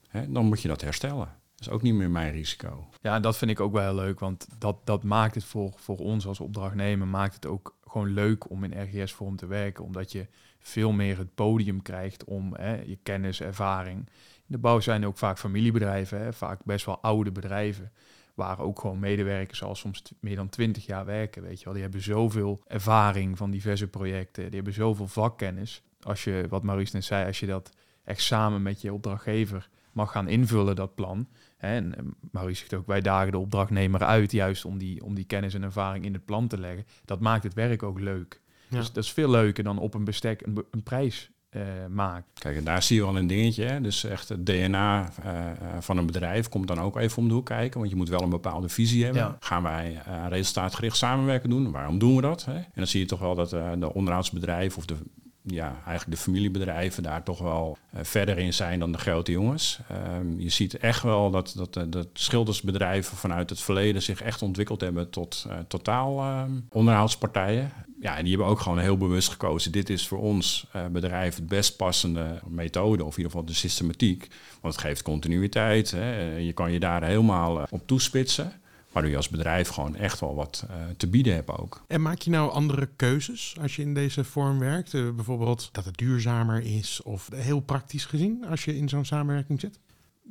hè, 0.08 0.32
dan 0.32 0.46
moet 0.46 0.62
je 0.62 0.68
dat 0.68 0.80
herstellen. 0.80 1.36
Dat 1.56 1.66
is 1.66 1.70
ook 1.70 1.82
niet 1.82 1.94
meer 1.94 2.10
mijn 2.10 2.32
risico. 2.32 2.88
Ja, 3.00 3.14
en 3.14 3.22
dat 3.22 3.36
vind 3.36 3.50
ik 3.50 3.60
ook 3.60 3.72
wel 3.72 3.82
heel 3.82 3.94
leuk, 3.94 4.20
want 4.20 4.46
dat, 4.58 4.76
dat 4.84 5.02
maakt 5.02 5.34
het 5.34 5.44
voor, 5.44 5.72
voor 5.76 5.98
ons 5.98 6.26
als 6.26 6.40
opdrachtnemer, 6.40 7.06
maakt 7.06 7.34
het 7.34 7.46
ook 7.46 7.76
gewoon 7.86 8.12
leuk 8.12 8.50
om 8.50 8.64
in 8.64 8.82
RGS-vorm 8.82 9.36
te 9.36 9.46
werken, 9.46 9.84
omdat 9.84 10.12
je 10.12 10.26
veel 10.68 10.92
meer 10.92 11.18
het 11.18 11.34
podium 11.34 11.82
krijgt 11.82 12.24
om 12.24 12.54
hè, 12.54 12.82
je 12.82 12.98
kennis, 13.02 13.40
ervaring. 13.40 13.98
In 14.36 14.54
de 14.54 14.58
bouw 14.58 14.80
zijn 14.80 15.06
ook 15.06 15.18
vaak 15.18 15.38
familiebedrijven, 15.38 16.20
hè, 16.20 16.32
vaak 16.32 16.64
best 16.64 16.86
wel 16.86 16.98
oude 17.00 17.32
bedrijven, 17.32 17.92
waar 18.34 18.58
ook 18.58 18.80
gewoon 18.80 18.98
medewerkers 18.98 19.62
al 19.62 19.74
soms 19.74 20.02
meer 20.20 20.36
dan 20.36 20.48
twintig 20.48 20.86
jaar 20.86 21.04
werken, 21.04 21.42
weet 21.42 21.58
je 21.58 21.64
wel. 21.64 21.72
Die 21.72 21.82
hebben 21.82 22.02
zoveel 22.02 22.62
ervaring 22.66 23.36
van 23.36 23.50
diverse 23.50 23.88
projecten, 23.88 24.44
die 24.44 24.54
hebben 24.54 24.72
zoveel 24.72 25.08
vakkennis. 25.08 25.82
Als 26.00 26.24
je, 26.24 26.46
wat 26.48 26.62
Maurice 26.62 26.94
net 26.94 27.04
zei, 27.04 27.26
als 27.26 27.40
je 27.40 27.46
dat 27.46 27.72
echt 28.04 28.22
samen 28.22 28.62
met 28.62 28.80
je 28.80 28.92
opdrachtgever 28.92 29.68
mag 29.92 30.12
gaan 30.12 30.28
invullen, 30.28 30.76
dat 30.76 30.94
plan. 30.94 31.28
En 31.56 31.94
Maurice 32.30 32.60
zegt 32.60 32.74
ook, 32.74 32.86
wij 32.86 33.00
dagen 33.00 33.32
de 33.32 33.38
opdrachtnemer 33.38 34.04
uit, 34.04 34.32
juist 34.32 34.64
om 34.64 34.78
die, 34.78 35.04
om 35.04 35.14
die 35.14 35.24
kennis 35.24 35.54
en 35.54 35.62
ervaring 35.62 36.04
in 36.04 36.12
het 36.12 36.24
plan 36.24 36.48
te 36.48 36.58
leggen. 36.58 36.86
Dat 37.04 37.20
maakt 37.20 37.42
het 37.42 37.54
werk 37.54 37.82
ook 37.82 38.00
leuk. 38.00 38.40
Ja. 38.68 38.76
Dus 38.78 38.92
dat 38.92 39.04
is 39.04 39.12
veel 39.12 39.30
leuker 39.30 39.64
dan 39.64 39.78
op 39.78 39.94
een 39.94 40.04
bestek 40.04 40.46
een, 40.46 40.64
een 40.70 40.82
prijs 40.82 41.30
eh 41.48 41.62
maken. 41.88 42.24
Kijk, 42.34 42.56
en 42.56 42.64
daar 42.64 42.82
zie 42.82 42.96
je 42.96 43.04
wel 43.04 43.16
een 43.16 43.26
dingetje. 43.26 43.64
Hè? 43.64 43.80
Dus 43.80 44.04
echt 44.04 44.28
het 44.28 44.46
DNA 44.46 45.12
eh, 45.22 45.50
eh, 45.50 45.54
van 45.80 45.96
een 45.96 46.06
bedrijf 46.06 46.48
komt 46.48 46.68
dan 46.68 46.80
ook 46.80 46.98
even 46.98 47.18
om 47.18 47.28
de 47.28 47.34
hoek 47.34 47.46
kijken. 47.46 47.78
Want 47.78 47.90
je 47.90 47.96
moet 47.96 48.08
wel 48.08 48.22
een 48.22 48.28
bepaalde 48.28 48.68
visie 48.68 49.04
hebben. 49.04 49.22
Ja. 49.22 49.36
Gaan 49.40 49.62
wij 49.62 50.02
eh, 50.06 50.24
resultaatgericht 50.28 50.96
samenwerken 50.96 51.50
doen? 51.50 51.70
Waarom 51.70 51.98
doen 51.98 52.16
we 52.16 52.22
dat? 52.22 52.44
Hè? 52.44 52.54
En 52.54 52.72
dan 52.74 52.86
zie 52.86 53.00
je 53.00 53.06
toch 53.06 53.20
wel 53.20 53.34
dat 53.34 53.52
eh, 53.52 53.70
de 53.78 53.94
onderhoudsbedrijven 53.94 54.78
of 54.78 54.84
de, 54.84 54.96
ja, 55.42 55.76
eigenlijk 55.86 56.10
de 56.10 56.22
familiebedrijven 56.22 57.02
daar 57.02 57.22
toch 57.22 57.38
wel 57.38 57.78
verder 57.94 58.38
in 58.38 58.54
zijn 58.54 58.78
dan 58.78 58.92
de 58.92 58.98
grote 58.98 59.32
jongens. 59.32 59.80
Ehm, 59.88 60.40
je 60.40 60.48
ziet 60.48 60.76
echt 60.76 61.02
wel 61.02 61.30
dat, 61.30 61.54
dat, 61.56 61.92
dat 61.92 62.08
schildersbedrijven 62.12 63.16
vanuit 63.16 63.50
het 63.50 63.60
verleden 63.60 64.02
zich 64.02 64.22
echt 64.22 64.42
ontwikkeld 64.42 64.80
hebben 64.80 65.10
tot 65.10 65.46
eh, 65.48 65.56
totaal 65.68 66.20
ehm, 66.20 66.50
onderhoudspartijen. 66.70 67.72
Ja, 68.00 68.16
en 68.16 68.22
die 68.22 68.32
hebben 68.32 68.50
ook 68.50 68.60
gewoon 68.60 68.78
heel 68.78 68.96
bewust 68.96 69.30
gekozen. 69.30 69.72
Dit 69.72 69.90
is 69.90 70.08
voor 70.08 70.18
ons 70.18 70.66
eh, 70.72 70.86
bedrijf 70.86 71.34
het 71.34 71.46
best 71.46 71.76
passende 71.76 72.40
methode, 72.48 73.04
of 73.04 73.10
in 73.10 73.16
ieder 73.16 73.30
geval 73.30 73.46
de 73.46 73.54
systematiek. 73.54 74.28
Want 74.60 74.74
het 74.74 74.84
geeft 74.84 75.02
continuïteit. 75.02 75.90
Hè. 75.90 76.18
Eh, 76.18 76.46
Je 76.46 76.52
kan 76.52 76.72
je 76.72 76.80
daar 76.80 77.04
helemaal 77.04 77.60
eh, 77.60 77.66
op 77.70 77.86
toespitsen. 77.86 78.52
Waardoor 78.92 79.10
je 79.10 79.16
als 79.16 79.28
bedrijf 79.28 79.68
gewoon 79.68 79.96
echt 79.96 80.20
wel 80.20 80.34
wat 80.34 80.66
te 80.96 81.06
bieden 81.06 81.34
hebt 81.34 81.50
ook. 81.58 81.82
En 81.86 82.02
maak 82.02 82.20
je 82.20 82.30
nou 82.30 82.50
andere 82.52 82.88
keuzes 82.96 83.56
als 83.60 83.76
je 83.76 83.82
in 83.82 83.94
deze 83.94 84.24
vorm 84.24 84.58
werkt? 84.58 84.92
Bijvoorbeeld 84.92 85.68
dat 85.72 85.84
het 85.84 85.96
duurzamer 85.96 86.62
is 86.62 87.02
of 87.02 87.28
heel 87.34 87.60
praktisch 87.60 88.04
gezien 88.04 88.46
als 88.46 88.64
je 88.64 88.76
in 88.76 88.88
zo'n 88.88 89.04
samenwerking 89.04 89.60
zit? 89.60 89.78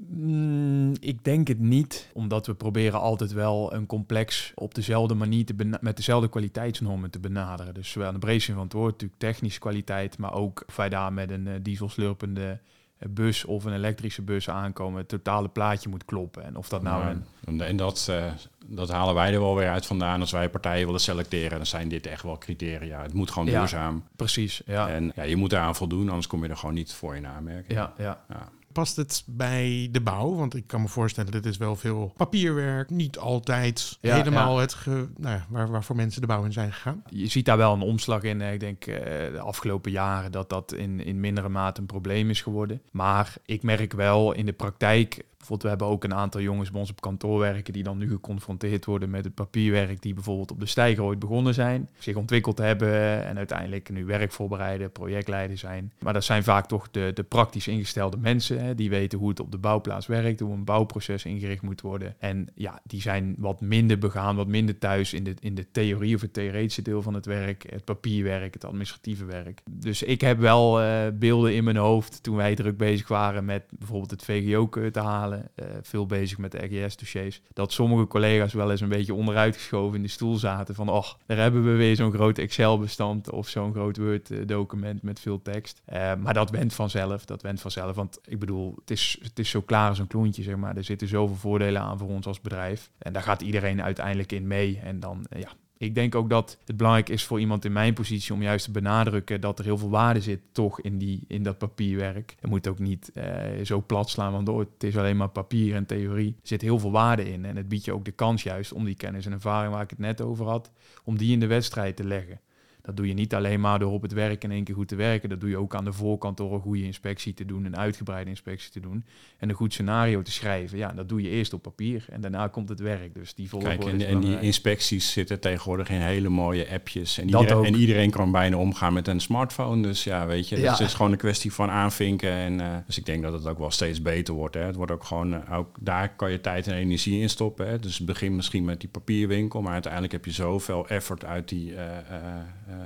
Mm, 0.05 0.93
ik 0.99 1.23
denk 1.23 1.47
het 1.47 1.59
niet, 1.59 2.09
omdat 2.13 2.45
we 2.47 2.53
proberen 2.53 2.99
altijd 2.99 3.31
wel 3.33 3.73
een 3.73 3.85
complex 3.85 4.51
op 4.55 4.75
dezelfde 4.75 5.13
manier 5.13 5.45
te 5.45 5.77
met 5.81 5.95
dezelfde 5.97 6.29
kwaliteitsnormen 6.29 7.09
te 7.09 7.19
benaderen. 7.19 7.73
Dus 7.73 7.89
zowel 7.91 8.07
in 8.07 8.13
de 8.13 8.19
breedste 8.19 8.53
van 8.53 8.63
het 8.63 8.73
woord, 8.73 8.91
natuurlijk 8.91 9.19
technische 9.19 9.59
kwaliteit, 9.59 10.17
maar 10.17 10.33
ook 10.33 10.63
of 10.67 10.75
wij 10.75 10.89
daar 10.89 11.13
met 11.13 11.31
een 11.31 11.47
eh, 11.47 11.53
dieselslurpende 11.61 12.59
eh, 12.97 13.09
bus 13.09 13.45
of 13.45 13.63
een 13.65 13.73
elektrische 13.73 14.21
bus 14.21 14.49
aankomen, 14.49 14.99
het 14.99 15.07
totale 15.07 15.47
plaatje 15.47 15.89
moet 15.89 16.05
kloppen. 16.05 16.43
En 16.43 16.55
of 16.55 16.69
dat 16.69 16.81
nou 16.81 17.05
een 17.45 17.61
en 17.61 17.77
dat, 17.77 18.07
eh, 18.09 18.31
dat 18.65 18.89
halen 18.89 19.13
wij 19.15 19.33
er 19.33 19.39
wel 19.39 19.55
weer 19.55 19.69
uit 19.69 19.85
vandaan. 19.85 20.21
Als 20.21 20.31
wij 20.31 20.49
partijen 20.49 20.85
willen 20.85 21.01
selecteren, 21.01 21.57
dan 21.57 21.65
zijn 21.65 21.89
dit 21.89 22.07
echt 22.07 22.23
wel 22.23 22.37
criteria. 22.37 23.01
Het 23.01 23.13
moet 23.13 23.31
gewoon 23.31 23.47
Ja. 23.47 23.59
duurzaam. 23.59 24.03
precies, 24.15 24.61
ja, 24.65 24.89
En 24.89 25.11
ja, 25.15 25.23
je 25.23 25.35
moet 25.35 25.51
eraan 25.51 25.75
voldoen, 25.75 26.07
anders 26.09 26.27
kom 26.27 26.43
je 26.43 26.49
er 26.49 26.57
gewoon 26.57 26.75
niet 26.75 26.93
voor 26.93 27.15
in 27.15 27.27
aanmerking. 27.27 27.73
ja, 27.79 27.93
ja. 27.97 28.23
Ja. 28.29 28.49
Past 28.77 28.95
het 28.95 29.23
bij 29.25 29.89
de 29.91 30.01
bouw? 30.01 30.35
Want 30.35 30.55
ik 30.55 30.67
kan 30.67 30.81
me 30.81 30.87
voorstellen, 30.87 31.31
dit 31.31 31.45
is 31.45 31.57
wel 31.57 31.75
veel 31.75 32.13
papierwerk. 32.17 32.89
Niet 32.89 33.17
altijd 33.17 33.97
Ja, 34.01 34.15
helemaal 34.15 34.57
het 34.57 34.73
ge, 34.73 35.07
nou 35.17 35.35
ja, 35.35 35.45
waar, 35.49 35.71
waarvoor 35.71 35.95
mensen 35.95 36.21
de 36.21 36.27
bouw 36.27 36.43
in 36.43 36.51
zijn 36.51 36.73
gegaan. 36.73 37.03
Je 37.09 37.27
ziet 37.27 37.45
daar 37.45 37.57
wel 37.57 37.73
een 37.73 37.81
omslag 37.81 38.23
in. 38.23 38.41
Ik 38.41 38.59
denk 38.59 38.85
eh, 38.85 38.95
de 39.31 39.39
afgelopen 39.39 39.91
jaren 39.91 40.31
dat 40.31 40.49
dat 40.49 40.73
in, 40.73 40.99
in 40.99 41.19
mindere 41.19 41.49
mate 41.49 41.81
een 41.81 41.87
probleem 41.87 42.29
is 42.29 42.41
geworden. 42.41 42.81
Maar 42.91 43.33
ik 43.45 43.63
merk 43.63 43.93
wel 43.93 44.33
in 44.33 44.45
de 44.45 44.53
praktijk. 44.53 45.23
Bijvoorbeeld, 45.37 45.61
we 45.61 45.69
hebben 45.69 45.87
ook 45.87 46.03
een 46.03 46.13
aantal 46.13 46.41
jongens 46.41 46.71
bij 46.71 46.79
ons 46.79 46.89
op 46.89 47.01
kantoor 47.01 47.39
werken 47.39 47.73
die 47.73 47.83
dan 47.83 47.97
nu 47.97 48.09
geconfronteerd 48.09 48.85
worden 48.85 49.09
met 49.09 49.23
het 49.23 49.33
papierwerk 49.33 50.01
die 50.01 50.13
bijvoorbeeld 50.13 50.51
op 50.51 50.59
de 50.59 50.65
stijger 50.65 51.03
ooit 51.03 51.19
begonnen 51.19 51.53
zijn, 51.53 51.89
zich 51.97 52.15
ontwikkeld 52.15 52.57
hebben 52.57 53.25
en 53.25 53.37
uiteindelijk 53.37 53.89
nu 53.89 54.05
werk 54.05 54.31
voorbereiden, 54.31 54.91
projectleider 54.91 55.57
zijn. 55.57 55.93
Maar 55.99 56.13
dat 56.13 56.23
zijn 56.23 56.43
vaak 56.43 56.67
toch 56.67 56.91
de, 56.91 57.11
de 57.13 57.23
praktisch 57.23 57.67
ingestelde 57.67 58.17
mensen 58.17 58.63
hè, 58.63 58.75
die 58.75 58.89
weten 58.89 59.19
hoe 59.19 59.29
het 59.29 59.39
op 59.39 59.51
de 59.51 59.57
bouwplaats 59.57 60.07
werkt, 60.07 60.39
hoe 60.39 60.53
een 60.53 60.63
bouwproces 60.63 61.25
ingericht 61.25 61.61
moet 61.61 61.81
worden. 61.81 62.15
En 62.19 62.47
ja, 62.55 62.79
die 62.83 63.01
zijn 63.01 63.35
wat 63.37 63.61
minder 63.61 63.97
begaan, 63.97 64.35
wat 64.35 64.47
minder 64.47 64.77
thuis 64.77 65.13
in 65.13 65.23
de, 65.23 65.33
in 65.39 65.55
de 65.55 65.71
theorie 65.71 66.15
of 66.15 66.21
het 66.21 66.33
theoretische 66.33 66.81
deel 66.81 67.01
van 67.01 67.13
het 67.13 67.25
werk, 67.25 67.65
het 67.69 67.85
papierwerk, 67.85 68.53
het 68.53 68.65
administratieve 68.65 69.25
werk. 69.25 69.61
Dus 69.69 70.03
ik 70.03 70.21
heb 70.21 70.39
wel 70.39 70.81
eh, 70.81 71.07
beelden 71.13 71.53
in 71.53 71.63
mijn 71.63 71.77
hoofd 71.77 72.23
toen 72.23 72.35
wij 72.35 72.55
druk 72.55 72.77
bezig 72.77 73.07
waren 73.07 73.45
met 73.45 73.63
bijvoorbeeld 73.69 74.11
het 74.11 74.23
VGO 74.23 74.69
te 74.91 74.99
halen, 74.99 75.26
eh, 75.33 75.65
veel 75.81 76.05
bezig 76.05 76.37
met 76.37 76.51
de 76.51 76.65
RGS-dossiers, 76.65 77.41
dat 77.53 77.71
sommige 77.71 78.07
collega's 78.07 78.53
wel 78.53 78.71
eens 78.71 78.81
een 78.81 78.89
beetje 78.89 79.13
onderuitgeschoven 79.13 79.95
in 79.95 80.03
de 80.03 80.09
stoel 80.09 80.35
zaten 80.35 80.75
van, 80.75 80.89
och, 80.89 81.17
daar 81.25 81.37
hebben 81.37 81.63
we 81.63 81.71
weer 81.71 81.95
zo'n 81.95 82.13
groot 82.13 82.37
Excel-bestand 82.37 83.31
of 83.31 83.47
zo'n 83.47 83.73
groot 83.73 83.97
Word-document 83.97 85.01
met 85.01 85.19
veel 85.19 85.41
tekst. 85.41 85.81
Eh, 85.85 86.15
maar 86.15 86.33
dat 86.33 86.49
went 86.49 86.73
vanzelf, 86.73 87.25
dat 87.25 87.41
went 87.41 87.61
vanzelf, 87.61 87.95
want 87.95 88.19
ik 88.25 88.39
bedoel, 88.39 88.75
het 88.79 88.91
is, 88.91 89.17
het 89.21 89.39
is 89.39 89.49
zo 89.49 89.61
klaar 89.61 89.89
als 89.89 89.99
een 89.99 90.07
kloentje, 90.07 90.43
zeg 90.43 90.55
maar. 90.55 90.77
Er 90.77 90.83
zitten 90.83 91.07
zoveel 91.07 91.35
voordelen 91.35 91.81
aan 91.81 91.97
voor 91.97 92.09
ons 92.09 92.25
als 92.25 92.41
bedrijf. 92.41 92.91
En 92.97 93.13
daar 93.13 93.23
gaat 93.23 93.41
iedereen 93.41 93.81
uiteindelijk 93.81 94.31
in 94.31 94.47
mee. 94.47 94.79
En 94.83 94.99
dan, 94.99 95.25
eh, 95.29 95.41
ja, 95.41 95.49
ik 95.77 95.95
denk 95.95 96.15
ook 96.15 96.29
dat 96.29 96.57
het 96.65 96.77
belangrijk 96.77 97.09
is 97.09 97.23
voor 97.23 97.39
iemand 97.39 97.65
in 97.65 97.71
mijn 97.71 97.93
positie 97.93 98.33
om 98.33 98.41
juist 98.41 98.65
te 98.65 98.71
benadrukken 98.71 99.41
dat 99.41 99.59
er 99.59 99.65
heel 99.65 99.77
veel 99.77 99.89
waarde 99.89 100.21
zit 100.21 100.39
toch 100.51 100.81
in, 100.81 100.97
die, 100.97 101.23
in 101.27 101.43
dat 101.43 101.57
papierwerk. 101.57 102.35
Je 102.41 102.47
moet 102.47 102.67
ook 102.67 102.79
niet 102.79 103.11
eh, 103.13 103.25
zo 103.63 103.83
plat 103.85 104.09
slaan, 104.09 104.31
want 104.31 104.49
oh, 104.49 104.59
het 104.59 104.83
is 104.83 104.97
alleen 104.97 105.17
maar 105.17 105.29
papier 105.29 105.75
en 105.75 105.85
theorie. 105.85 106.35
Er 106.41 106.47
zit 106.47 106.61
heel 106.61 106.79
veel 106.79 106.91
waarde 106.91 107.31
in 107.31 107.45
en 107.45 107.55
het 107.55 107.67
biedt 107.67 107.85
je 107.85 107.93
ook 107.93 108.05
de 108.05 108.11
kans 108.11 108.43
juist 108.43 108.73
om 108.73 108.85
die 108.85 108.95
kennis 108.95 109.25
en 109.25 109.31
ervaring 109.31 109.73
waar 109.73 109.83
ik 109.83 109.89
het 109.89 109.99
net 109.99 110.21
over 110.21 110.45
had, 110.45 110.71
om 111.03 111.17
die 111.17 111.31
in 111.31 111.39
de 111.39 111.47
wedstrijd 111.47 111.95
te 111.95 112.03
leggen. 112.03 112.39
Dat 112.87 112.97
doe 112.97 113.07
je 113.07 113.13
niet 113.13 113.33
alleen 113.33 113.59
maar 113.59 113.79
door 113.79 113.91
op 113.91 114.01
het 114.01 114.11
werk 114.13 114.43
in 114.43 114.51
één 114.51 114.63
keer 114.63 114.75
goed 114.75 114.87
te 114.87 114.95
werken. 114.95 115.29
Dat 115.29 115.39
doe 115.41 115.49
je 115.49 115.57
ook 115.57 115.75
aan 115.75 115.85
de 115.85 115.93
voorkant 115.93 116.37
door 116.37 116.53
een 116.53 116.61
goede 116.61 116.83
inspectie 116.83 117.33
te 117.33 117.45
doen, 117.45 117.65
een 117.65 117.77
uitgebreide 117.77 118.29
inspectie 118.29 118.71
te 118.71 118.79
doen 118.79 119.05
en 119.37 119.49
een 119.49 119.55
goed 119.55 119.73
scenario 119.73 120.21
te 120.21 120.31
schrijven. 120.31 120.77
Ja, 120.77 120.91
dat 120.91 121.09
doe 121.09 121.21
je 121.21 121.29
eerst 121.29 121.53
op 121.53 121.61
papier 121.61 122.05
en 122.09 122.21
daarna 122.21 122.47
komt 122.47 122.69
het 122.69 122.79
werk. 122.79 123.13
Dus 123.13 123.33
die 123.33 123.49
volgorde 123.49 123.77
Kijk, 123.77 123.91
en, 124.01 124.07
en 124.07 124.19
die 124.19 124.39
inspecties 124.39 125.11
zitten 125.11 125.39
tegenwoordig 125.39 125.89
in 125.89 125.99
hele 125.99 126.29
mooie 126.29 126.69
appjes. 126.71 127.17
En 127.17 127.27
Dat 127.27 127.41
iedereen, 127.41 127.61
ook. 127.61 127.73
en 127.73 127.79
iedereen 127.79 128.09
kan 128.09 128.31
bijna 128.31 128.57
omgaan 128.57 128.93
met 128.93 129.07
een 129.07 129.19
smartphone. 129.19 129.81
Dus 129.81 130.03
ja, 130.03 130.25
weet 130.27 130.49
je, 130.49 130.59
Ja. 130.59 130.71
het 130.71 130.79
is 130.79 130.93
gewoon 130.93 131.11
een 131.11 131.17
kwestie 131.17 131.53
van 131.53 131.69
aanvinken. 131.69 132.31
En, 132.31 132.61
eh, 132.61 132.75
dus 132.85 132.97
ik 132.97 133.05
denk 133.05 133.23
dat 133.23 133.33
het 133.33 133.47
ook 133.47 133.57
wel 133.57 133.71
steeds 133.71 134.01
beter 134.01 134.33
wordt. 134.33 134.55
Hè. 134.55 134.61
Het 134.61 134.75
wordt 134.75 134.91
ook 134.91 135.03
gewoon, 135.03 135.33
eh, 135.33 135.57
ook 135.57 135.75
daar 135.79 136.15
kan 136.15 136.31
je 136.31 136.41
tijd 136.41 136.67
en 136.67 136.73
energie 136.73 137.21
in 137.21 137.29
stoppen. 137.29 137.67
Hè. 137.67 137.79
Dus 137.79 137.97
het 137.97 138.05
begint 138.05 138.35
misschien 138.35 138.65
met 138.65 138.79
die 138.79 138.89
papierwinkel. 138.89 139.61
Maar 139.61 139.73
uiteindelijk 139.73 140.13
heb 140.13 140.25
je 140.25 140.31
zoveel 140.31 140.87
effort 140.87 141.25
uit 141.25 141.49
die 141.49 141.75
eh, 141.75 141.81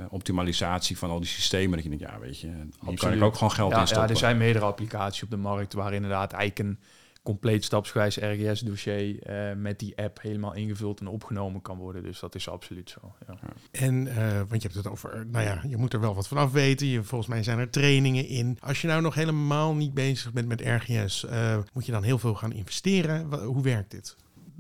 optimalisatie 0.10 0.98
van 0.98 1.10
al 1.10 1.20
die 1.20 1.30
systemen. 1.30 1.72
Dat 1.72 1.84
je 1.84 1.90
denkt, 1.90 2.04
ja, 2.04 2.20
weet 2.20 2.40
je, 2.40 2.48
hier 2.86 2.98
kan 2.98 3.14
ik 3.14 3.24
ook 3.24 3.36
gewoon 3.36 3.52
geld 3.52 3.72
ja, 3.72 3.80
in 3.80 3.88
stoppen. 3.88 4.08
Ja, 4.08 4.14
er 4.14 4.20
zijn 4.20 4.38
meerdere 4.38 4.66
applicaties 4.66 5.24
op 5.24 5.30
de 5.30 5.38
markt 5.38 5.74
waar 5.74 5.94
inderdaad 5.94 6.34
eigenlijk 6.34 6.70
een 6.70 6.80
compleet 7.24 7.64
stapsgewijs 7.64 8.18
RGS-dossier 8.18 9.24
eh, 9.24 9.56
met 9.56 9.80
die 9.80 9.98
app 9.98 10.22
helemaal 10.22 10.54
ingevuld 10.54 11.00
en 11.00 11.08
opgenomen 11.08 11.62
kan 11.62 11.78
worden. 11.78 12.04
Dus 12.04 12.20
dat 12.20 12.36
is 12.36 12.50
absoluut 12.50 12.90
zo. 12.90 13.16
Ja. 13.28 13.38
En, 13.72 14.08
eh, 14.08 14.38
want 14.38 14.62
je 14.62 14.68
hebt 14.68 14.76
het 14.76 14.88
over, 14.88 15.26
nou 15.28 15.46
ja, 15.46 15.64
je 15.68 15.78
moet 15.78 15.94
er 15.94 16.00
wel 16.00 16.16
wat 16.16 16.28
van 16.28 16.38
af 16.38 16.52
weten. 16.52 16.88
Je, 16.88 17.04
volgens 17.04 17.30
mij 17.30 17.44
zijn 17.44 17.60
er 17.60 17.70
trainingen 17.70 18.28
in. 18.28 18.58
Als 18.60 18.82
je 18.82 18.88
nou 18.88 19.02
nog 19.02 19.16
helemaal 19.16 19.76
niet 19.76 19.94
bezig 19.94 20.34
bent 20.34 20.48
met 20.48 20.62
RGS, 20.62 21.26
eh, 21.26 21.58
moet 21.74 21.86
je 21.86 21.92
dan 21.92 22.04
heel 22.04 22.20
veel 22.20 22.36
gaan 22.36 22.54
investeren? 22.54 23.44
Hoe 23.44 23.64
werkt 23.64 23.92
dit? 23.92 24.16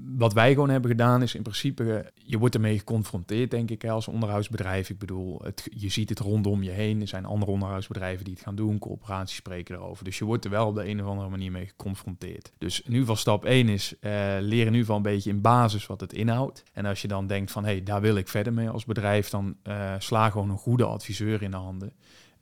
Wat 0.06 0.34
wij 0.34 0.54
gewoon 0.54 0.70
hebben 0.70 0.92
gedaan 0.92 1.22
is 1.22 1.36
in 1.36 1.42
principe, 1.42 2.12
je 2.14 2.38
wordt 2.38 2.56
ermee 2.56 2.78
geconfronteerd 2.78 3.52
denk 3.52 3.70
ik 3.70 3.86
als 3.86 4.08
onderhoudsbedrijf. 4.08 4.90
Ik 4.90 4.98
bedoel, 4.98 5.42
je 5.64 5.90
ziet 5.90 6.10
het 6.10 6.20
rondom 6.20 6.64
je 6.64 6.70
heen. 6.70 7.02
Er 7.02 7.08
zijn 7.08 7.26
andere 7.26 7.52
onderhoudsbedrijven 7.52 8.26
die 8.26 8.34
het 8.34 8.44
gaan 8.44 8.56
doen, 8.56 8.80
coöperaties 8.80 9.36
spreken 9.36 9.76
erover. 9.76 10.04
Dus 10.04 10.18
je 10.18 10.26
wordt 10.26 10.46
er 10.46 10.52
wel 10.52 10.68
op 10.68 10.76
de 10.76 10.88
een 10.88 11.02
of 11.02 11.08
andere 11.08 11.30
manier 11.30 11.52
mee 11.52 11.66
geconfronteerd. 11.66 12.52
Dus 12.58 12.80
in 12.80 12.86
ieder 12.86 13.00
geval 13.00 13.16
stap 13.16 13.46
1 13.46 13.70
is 13.70 13.94
eh, 14.00 14.12
leren 14.40 14.50
ieder 14.50 14.74
geval 14.74 14.96
een 14.96 15.02
beetje 15.02 15.30
in 15.30 15.42
basis 15.42 15.88
wat 15.88 16.02
het 16.02 16.14
inhoudt. 16.14 16.64
En 16.74 16.86
als 16.86 17.02
je 17.02 17.08
dan 17.08 17.28
denkt 17.28 17.52
van, 17.52 17.64
hé, 17.64 17.72
hey, 17.72 17.84
daar 17.84 18.02
wil 18.02 18.16
ik 18.16 18.28
verder 18.28 18.54
mee 18.54 18.70
als 18.70 18.86
bedrijf, 18.86 19.30
dan 19.30 19.56
eh, 19.64 19.94
sla 20.00 20.30
gewoon 20.30 20.50
een 20.50 20.58
goede 20.58 20.86
adviseur 20.86 21.42
in 21.42 21.52
de 21.52 21.58
handen 21.58 21.94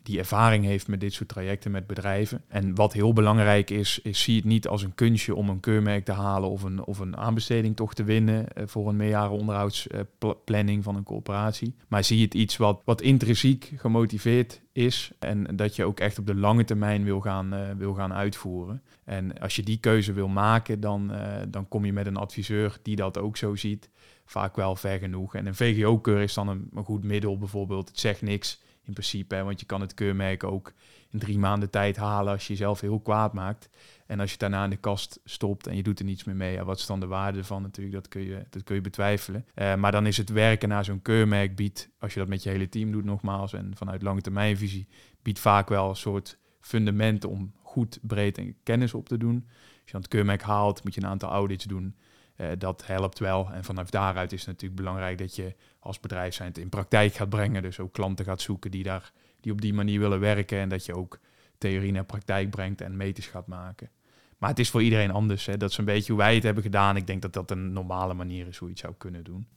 die 0.09 0.19
ervaring 0.19 0.65
heeft 0.65 0.87
met 0.87 0.99
dit 0.99 1.13
soort 1.13 1.29
trajecten 1.29 1.71
met 1.71 1.87
bedrijven. 1.87 2.41
En 2.47 2.75
wat 2.75 2.93
heel 2.93 3.13
belangrijk 3.13 3.69
is, 3.69 3.99
is 4.03 4.21
zie 4.21 4.35
het 4.35 4.45
niet 4.45 4.67
als 4.67 4.83
een 4.83 4.95
kunstje 4.95 5.35
om 5.35 5.49
een 5.49 5.59
keurmerk 5.59 6.05
te 6.05 6.11
halen 6.11 6.49
of 6.49 6.63
een, 6.63 6.83
of 6.83 6.99
een 6.99 7.17
aanbesteding 7.17 7.75
toch 7.75 7.93
te 7.93 8.03
winnen 8.03 8.53
eh, 8.53 8.63
voor 8.67 8.89
een 8.89 8.95
meerjaren 8.95 9.37
onderhoudsplanning 9.37 10.83
van 10.83 10.95
een 10.95 11.03
corporatie. 11.03 11.75
Maar 11.87 12.03
zie 12.03 12.21
het 12.21 12.33
iets 12.33 12.57
wat, 12.57 12.81
wat 12.85 13.01
intrinsiek 13.01 13.71
gemotiveerd 13.75 14.61
is 14.71 15.11
en 15.19 15.55
dat 15.55 15.75
je 15.75 15.85
ook 15.85 15.99
echt 15.99 16.19
op 16.19 16.27
de 16.27 16.35
lange 16.35 16.63
termijn 16.63 17.03
wil 17.03 17.19
gaan, 17.19 17.53
eh, 17.53 17.61
wil 17.77 17.93
gaan 17.93 18.13
uitvoeren. 18.13 18.81
En 19.03 19.39
als 19.39 19.55
je 19.55 19.63
die 19.63 19.77
keuze 19.77 20.13
wil 20.13 20.27
maken, 20.27 20.79
dan, 20.79 21.13
eh, 21.13 21.41
dan 21.47 21.67
kom 21.67 21.85
je 21.85 21.93
met 21.93 22.05
een 22.05 22.17
adviseur 22.17 22.77
die 22.81 22.95
dat 22.95 23.17
ook 23.17 23.37
zo 23.37 23.55
ziet, 23.55 23.89
vaak 24.25 24.55
wel 24.55 24.75
ver 24.75 24.99
genoeg. 24.99 25.35
En 25.35 25.45
een 25.45 25.55
VGO-keur 25.55 26.21
is 26.21 26.33
dan 26.33 26.47
een 26.47 26.83
goed 26.83 27.03
middel 27.03 27.37
bijvoorbeeld. 27.37 27.87
Het 27.87 27.99
zegt 27.99 28.21
niks 28.21 28.61
in 28.83 28.93
principe, 28.93 29.43
want 29.43 29.59
je 29.59 29.65
kan 29.65 29.81
het 29.81 29.93
keurmerk 29.93 30.43
ook 30.43 30.73
in 31.09 31.19
drie 31.19 31.39
maanden 31.39 31.69
tijd 31.69 31.97
halen 31.97 32.33
als 32.33 32.47
je 32.47 32.53
jezelf 32.53 32.79
heel 32.79 32.99
kwaad 32.99 33.33
maakt. 33.33 33.69
En 34.05 34.19
als 34.19 34.31
je 34.31 34.37
daarna 34.37 34.63
in 34.63 34.69
de 34.69 34.77
kast 34.77 35.19
stopt 35.25 35.67
en 35.67 35.75
je 35.75 35.83
doet 35.83 35.99
er 35.99 36.05
niets 36.05 36.23
meer 36.23 36.35
mee, 36.35 36.53
ja, 36.53 36.63
wat 36.63 36.77
is 36.79 36.85
dan 36.85 36.99
de 36.99 37.07
waarde 37.07 37.37
ervan 37.37 37.61
natuurlijk? 37.61 37.95
Dat 37.95 38.07
kun 38.07 38.21
je, 38.21 38.45
dat 38.49 38.63
kun 38.63 38.75
je 38.75 38.81
betwijfelen. 38.81 39.45
Eh, 39.53 39.75
maar 39.75 39.91
dan 39.91 40.05
is 40.05 40.17
het 40.17 40.29
werken 40.29 40.69
naar 40.69 40.85
zo'n 40.85 41.01
keurmerk 41.01 41.55
biedt, 41.55 41.89
als 41.99 42.13
je 42.13 42.19
dat 42.19 42.27
met 42.27 42.43
je 42.43 42.49
hele 42.49 42.69
team 42.69 42.91
doet 42.91 43.05
nogmaals 43.05 43.53
en 43.53 43.71
vanuit 43.75 44.01
lange 44.01 44.21
termijnvisie, 44.21 44.87
biedt 45.21 45.39
vaak 45.39 45.69
wel 45.69 45.89
een 45.89 45.95
soort 45.95 46.37
fundament 46.61 47.25
om 47.25 47.53
goed 47.61 47.99
breed 48.01 48.37
en 48.37 48.55
kennis 48.63 48.93
op 48.93 49.07
te 49.07 49.17
doen. 49.17 49.45
Als 49.45 49.89
je 49.89 49.93
aan 49.93 50.01
het 50.01 50.09
keurmerk 50.09 50.41
haalt, 50.41 50.83
moet 50.83 50.93
je 50.93 51.01
een 51.01 51.07
aantal 51.07 51.29
audits 51.29 51.65
doen. 51.65 51.95
Eh, 52.39 52.47
dat 52.57 52.85
helpt 52.85 53.19
wel. 53.19 53.49
En 53.51 53.63
vanaf 53.63 53.89
daaruit 53.89 54.31
is 54.31 54.39
het 54.39 54.47
natuurlijk 54.47 54.81
belangrijk 54.81 55.17
dat 55.17 55.35
je 55.35 55.55
als 55.79 55.99
bedrijf 55.99 56.33
zijn 56.33 56.47
het 56.47 56.57
in 56.57 56.69
praktijk 56.69 57.13
gaat 57.13 57.29
brengen. 57.29 57.61
Dus 57.61 57.79
ook 57.79 57.93
klanten 57.93 58.25
gaat 58.25 58.41
zoeken 58.41 58.71
die, 58.71 58.83
daar, 58.83 59.11
die 59.41 59.51
op 59.51 59.61
die 59.61 59.73
manier 59.73 59.99
willen 59.99 60.19
werken. 60.19 60.59
En 60.59 60.69
dat 60.69 60.85
je 60.85 60.95
ook 60.95 61.19
theorie 61.57 61.91
naar 61.91 62.03
praktijk 62.03 62.49
brengt 62.49 62.81
en 62.81 62.97
meters 62.97 63.27
gaat 63.27 63.47
maken. 63.47 63.89
Maar 64.37 64.49
het 64.49 64.59
is 64.59 64.69
voor 64.69 64.83
iedereen 64.83 65.11
anders. 65.11 65.45
Hè. 65.45 65.57
Dat 65.57 65.69
is 65.69 65.77
een 65.77 65.85
beetje 65.85 66.11
hoe 66.11 66.21
wij 66.21 66.35
het 66.35 66.43
hebben 66.43 66.63
gedaan. 66.63 66.95
Ik 66.95 67.07
denk 67.07 67.21
dat 67.21 67.33
dat 67.33 67.51
een 67.51 67.73
normale 67.73 68.13
manier 68.13 68.47
is 68.47 68.57
hoe 68.57 68.67
je 68.67 68.73
het 68.73 68.83
zou 68.83 68.93
kunnen 68.97 69.23
doen. 69.23 69.47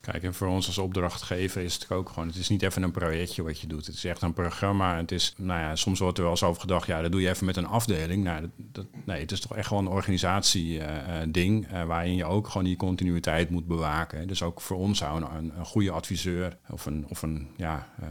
Kijk, 0.00 0.22
en 0.22 0.34
voor 0.34 0.48
ons 0.48 0.66
als 0.66 0.78
opdrachtgever 0.78 1.62
is 1.62 1.74
het 1.74 1.90
ook 1.90 2.08
gewoon, 2.08 2.28
het 2.28 2.36
is 2.36 2.48
niet 2.48 2.62
even 2.62 2.82
een 2.82 2.90
projectje 2.90 3.42
wat 3.42 3.60
je 3.60 3.66
doet. 3.66 3.86
Het 3.86 3.94
is 3.94 4.04
echt 4.04 4.22
een 4.22 4.32
programma. 4.32 4.96
Het 4.96 5.12
is, 5.12 5.34
nou 5.36 5.60
ja, 5.60 5.76
soms 5.76 5.98
wordt 5.98 6.16
er 6.16 6.22
wel 6.22 6.32
eens 6.32 6.42
over 6.42 6.60
gedacht, 6.60 6.86
ja, 6.86 7.02
dat 7.02 7.12
doe 7.12 7.20
je 7.20 7.28
even 7.28 7.46
met 7.46 7.56
een 7.56 7.66
afdeling. 7.66 8.24
Nou, 8.24 8.40
dat, 8.40 8.50
dat, 8.56 8.86
nee, 9.04 9.20
het 9.20 9.32
is 9.32 9.40
toch 9.40 9.56
echt 9.56 9.66
gewoon 9.66 9.86
een 9.86 9.92
organisatie-ding, 9.92 11.72
uh, 11.72 11.84
waarin 11.84 12.14
je 12.14 12.24
ook 12.24 12.48
gewoon 12.48 12.64
die 12.64 12.76
continuïteit 12.76 13.50
moet 13.50 13.66
bewaken. 13.66 14.28
Dus 14.28 14.42
ook 14.42 14.60
voor 14.60 14.76
ons 14.76 14.98
zou 14.98 15.24
een, 15.24 15.52
een 15.58 15.64
goede 15.64 15.90
adviseur 15.90 16.58
of 16.68 16.86
een, 16.86 17.06
of 17.08 17.22
een 17.22 17.48
ja, 17.56 17.88
uh, 18.02 18.08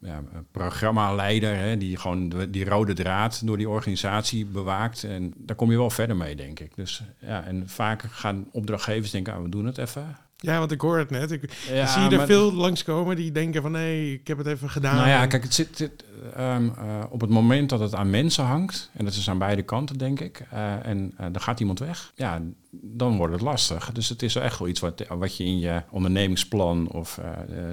ja, 0.00 0.22
programmaleider, 0.50 1.56
hè, 1.56 1.76
die 1.76 1.96
gewoon 1.96 2.32
die 2.50 2.64
rode 2.64 2.92
draad 2.92 3.46
door 3.46 3.56
die 3.56 3.68
organisatie 3.68 4.46
bewaakt. 4.46 5.04
En 5.04 5.32
daar 5.36 5.56
kom 5.56 5.70
je 5.70 5.76
wel 5.76 5.90
verder 5.90 6.16
mee, 6.16 6.36
denk 6.36 6.60
ik. 6.60 6.74
Dus 6.74 7.02
ja, 7.18 7.44
en 7.44 7.68
vaak 7.68 8.02
gaan 8.02 8.48
opdrachtgevers 8.52 9.10
denken, 9.10 9.34
ah, 9.34 9.42
we 9.42 9.48
doen 9.48 9.66
het 9.66 9.78
even. 9.78 10.16
Ja, 10.40 10.58
want 10.58 10.72
ik 10.72 10.80
hoor 10.80 10.98
het 10.98 11.10
net. 11.10 11.30
Ik 11.30 11.52
ja, 11.68 11.86
zie 11.86 12.02
je 12.02 12.18
er 12.18 12.26
veel 12.26 12.52
langskomen 12.52 13.16
die 13.16 13.32
denken 13.32 13.62
van 13.62 13.72
nee, 13.72 14.12
ik 14.12 14.26
heb 14.26 14.38
het 14.38 14.46
even 14.46 14.70
gedaan. 14.70 14.96
Nou 14.96 15.08
ja, 15.08 15.26
kijk, 15.26 15.42
het 15.42 15.54
zit, 15.54 15.90
um, 16.38 16.64
uh, 16.64 17.04
op 17.08 17.20
het 17.20 17.30
moment 17.30 17.68
dat 17.68 17.80
het 17.80 17.94
aan 17.94 18.10
mensen 18.10 18.44
hangt, 18.44 18.90
en 18.92 19.04
dat 19.04 19.14
is 19.14 19.30
aan 19.30 19.38
beide 19.38 19.62
kanten, 19.62 19.98
denk 19.98 20.20
ik, 20.20 20.46
uh, 20.52 20.86
en 20.86 21.14
uh, 21.20 21.26
dan 21.32 21.40
gaat 21.40 21.60
iemand 21.60 21.78
weg, 21.78 22.12
ja, 22.14 22.40
dan 22.70 23.16
wordt 23.16 23.32
het 23.32 23.42
lastig. 23.42 23.92
Dus 23.92 24.08
het 24.08 24.22
is 24.22 24.34
echt 24.34 24.58
wel 24.58 24.68
iets 24.68 24.80
wat, 24.80 25.36
je 25.36 25.44
in 25.44 25.58
je 25.58 25.82
ondernemingsplan 25.90 26.90
of 26.90 27.20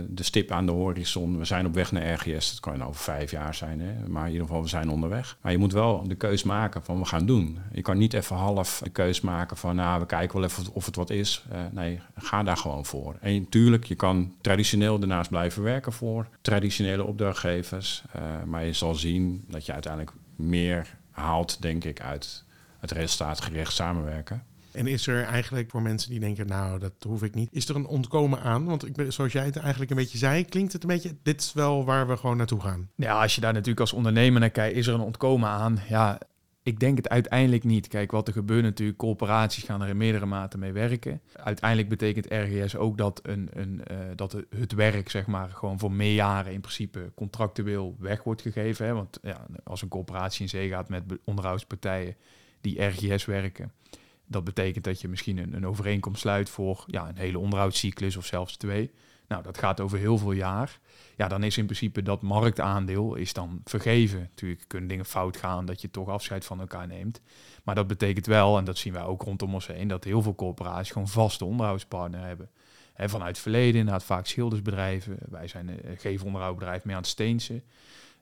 de 0.10 0.24
stip 0.24 0.52
aan 0.52 0.66
de 0.66 0.72
horizon, 0.72 1.38
we 1.38 1.46
zijn 1.46 1.66
op 1.66 1.74
weg 1.74 1.92
naar 1.92 2.14
RGS, 2.14 2.50
dat 2.50 2.60
kan 2.60 2.84
over 2.84 3.02
vijf 3.02 3.32
jaar 3.32 3.56
zijn, 3.56 3.80
hè, 3.80 4.08
maar 4.08 4.26
in 4.26 4.32
ieder 4.32 4.48
geval 4.48 4.62
we 4.62 4.68
zijn 4.68 4.90
onderweg. 4.90 5.38
Maar 5.42 5.52
je 5.52 5.58
moet 5.58 5.74
wel 5.74 6.08
de 6.08 6.16
keus 6.16 6.44
maken 6.44 6.84
van 6.84 7.00
we 7.00 7.06
gaan 7.06 7.26
doen. 7.26 7.60
Je 7.72 7.82
kan 7.82 7.98
niet 7.98 8.14
even 8.14 8.36
half 8.36 8.82
de 8.84 8.90
keus 8.90 9.22
maken 9.22 9.58
van 9.58 9.76
nou, 9.76 10.00
we 10.00 10.06
kijken 10.06 10.40
wel 10.40 10.50
even 10.50 10.64
of 10.74 10.86
het 10.86 10.96
wat 10.96 11.10
is. 11.10 11.46
nee, 11.72 12.00
ga 12.16 12.44
daar 12.44 12.58
gewoon 12.58 12.86
voor. 12.86 13.16
En 13.22 13.40
natuurlijk, 13.40 13.84
je 13.84 13.96
kan 13.96 14.34
traditioneel 14.42 15.00
daarnaast 15.00 15.30
blijven 15.30 15.64
werken 15.64 15.92
voor 15.94 16.28
traditionele 16.42 17.04
opdrachtgevers. 17.04 18.04
Uh, 18.16 18.44
maar 18.46 18.66
je 18.66 18.74
zal 18.74 18.96
zien 18.96 19.46
dat 19.48 19.66
je 19.66 19.74
uiteindelijk 19.74 20.14
meer 20.36 20.98
haalt, 21.12 21.62
denk 21.62 21.84
ik, 21.84 22.02
uit 22.02 22.44
het 22.80 22.92
resultaatgericht 22.92 23.74
samenwerken. 23.74 24.44
En 24.78 24.88
is 24.88 25.08
er 25.08 25.24
eigenlijk 25.24 25.70
voor 25.70 25.82
mensen 25.82 26.10
die 26.10 26.20
denken, 26.20 26.48
nou, 26.48 26.80
dat 26.80 26.94
hoef 27.08 27.24
ik 27.24 27.36
niet, 27.36 27.50
is 27.52 27.70
er 27.70 27.76
een 27.76 27.86
ontkomen 27.86 28.42
aan? 28.42 28.66
Want 28.66 28.88
ik 28.88 29.12
zoals 29.12 29.32
jij 29.32 29.46
het 29.46 29.58
eigenlijk 29.58 29.92
een 29.92 29.98
beetje 29.98 30.18
zei, 30.18 30.46
klinkt 30.46 30.74
het 30.74 30.84
een 30.84 30.90
beetje, 30.90 31.16
dit 31.24 31.42
is 31.42 31.54
wel 31.54 31.86
waar 31.86 32.08
we 32.08 32.18
gewoon 32.18 32.38
naartoe 32.38 32.62
gaan. 32.62 32.90
Ja, 32.96 33.22
als 33.22 33.36
je 33.36 33.42
daar 33.42 33.54
natuurlijk 33.54 33.80
als 33.80 33.94
ondernemer 33.94 34.40
naar 34.40 34.50
kijkt, 34.50 34.78
is 34.78 34.88
er 34.88 34.94
een 34.94 35.00
ontkomen 35.00 35.50
aan? 35.50 35.80
Ja, 35.90 36.20
ik 36.64 36.80
denk 36.80 36.98
het 36.98 37.10
uiteindelijk 37.10 37.64
niet. 37.64 37.88
Kijk, 37.88 38.12
wat 38.12 38.28
er 38.28 38.34
gebeurt 38.34 38.64
natuurlijk, 38.64 38.98
corporaties 38.98 39.64
gaan 39.64 39.82
er 39.82 39.90
in 39.90 39.98
meerdere 39.98 40.26
maten 40.26 40.60
mee 40.60 40.72
werken. 40.72 41.22
Uiteindelijk 41.34 41.90
betekent 41.90 42.26
RGS 42.30 42.76
ook 42.76 42.98
dat, 42.98 43.20
een, 43.24 43.50
een, 43.54 43.82
uh, 43.92 43.98
dat 44.16 44.44
het 44.50 44.74
werk, 44.74 45.10
zeg 45.10 45.28
maar, 45.28 45.50
gewoon 45.50 45.80
voor 45.80 45.92
meerjaren 45.92 46.54
in 46.54 46.62
principe 46.62 47.12
contractueel 47.16 47.96
weg 48.00 48.24
wordt 48.24 48.42
gegeven. 48.42 48.86
Hè? 48.86 48.94
Want 48.94 49.20
ja, 49.22 49.46
als 49.64 49.82
een 49.82 49.88
corporatie 49.88 50.42
in 50.42 50.50
zee 50.50 50.70
gaat 50.70 50.90
met 50.90 51.04
onderhoudspartijen 51.24 52.16
die 52.62 52.84
RGS 52.84 53.26
werken, 53.26 53.72
dat 54.28 54.44
betekent 54.44 54.84
dat 54.84 55.02
je 55.02 55.08
misschien 55.08 55.38
een, 55.38 55.54
een 55.54 55.68
overeenkomst 55.68 56.22
sluit 56.22 56.50
voor 56.50 56.84
ja, 56.88 57.10
een 57.10 57.18
hele 57.18 57.40
onderhoudscyclus 57.40 58.18
of 58.18 58.26
zelfs 58.26 58.58
twee. 58.58 58.92
Nou, 59.28 59.44
dat 59.44 59.58
gaat 59.58 59.80
over 59.80 59.98
heel 59.98 60.18
veel 60.18 60.32
jaar. 60.32 60.80
Ja, 61.16 61.28
dan 61.28 61.44
is 61.44 61.58
in 61.58 61.66
principe 61.66 62.02
dat 62.02 62.22
marktaandeel 62.22 63.16
is 63.16 63.34
dan 63.34 63.62
vergeven. 63.64 64.20
Natuurlijk 64.20 64.64
kunnen 64.68 64.90
dingen 64.90 65.06
fout 65.06 65.38
gaan 65.38 65.66
dat 65.66 65.82
je 65.82 65.92
toch 65.92 66.08
afscheid 66.08 66.46
van 66.46 66.60
elkaar 66.60 66.88
neemt. 66.88 67.22
Maar 67.64 67.76
dat 67.76 67.88
betekent 67.88 68.26
wel, 68.26 68.58
en 68.58 68.64
dat 68.64 68.78
zien 68.78 68.94
wij 68.94 69.04
ook 69.04 69.22
rondom 69.22 69.54
ons 69.54 69.68
heen, 69.68 69.88
dat 69.88 70.04
heel 70.04 70.22
veel 70.22 70.36
corporaties 70.36 70.92
gewoon 70.92 71.08
vaste 71.08 71.46
onderhoudspartner 71.46 72.22
hebben. 72.22 72.50
He, 72.94 73.10
vanuit 73.10 73.30
het 73.30 73.40
verleden, 73.40 73.80
inderdaad 73.80 74.04
vaak 74.04 74.26
schildersbedrijven. 74.26 75.18
Wij 75.30 75.48
zijn 75.48 75.68
een 75.68 75.98
geefonderhoudbedrijf 75.98 76.84
mee 76.84 76.96
aan 76.96 77.02
het 77.02 77.10
Steense. 77.10 77.62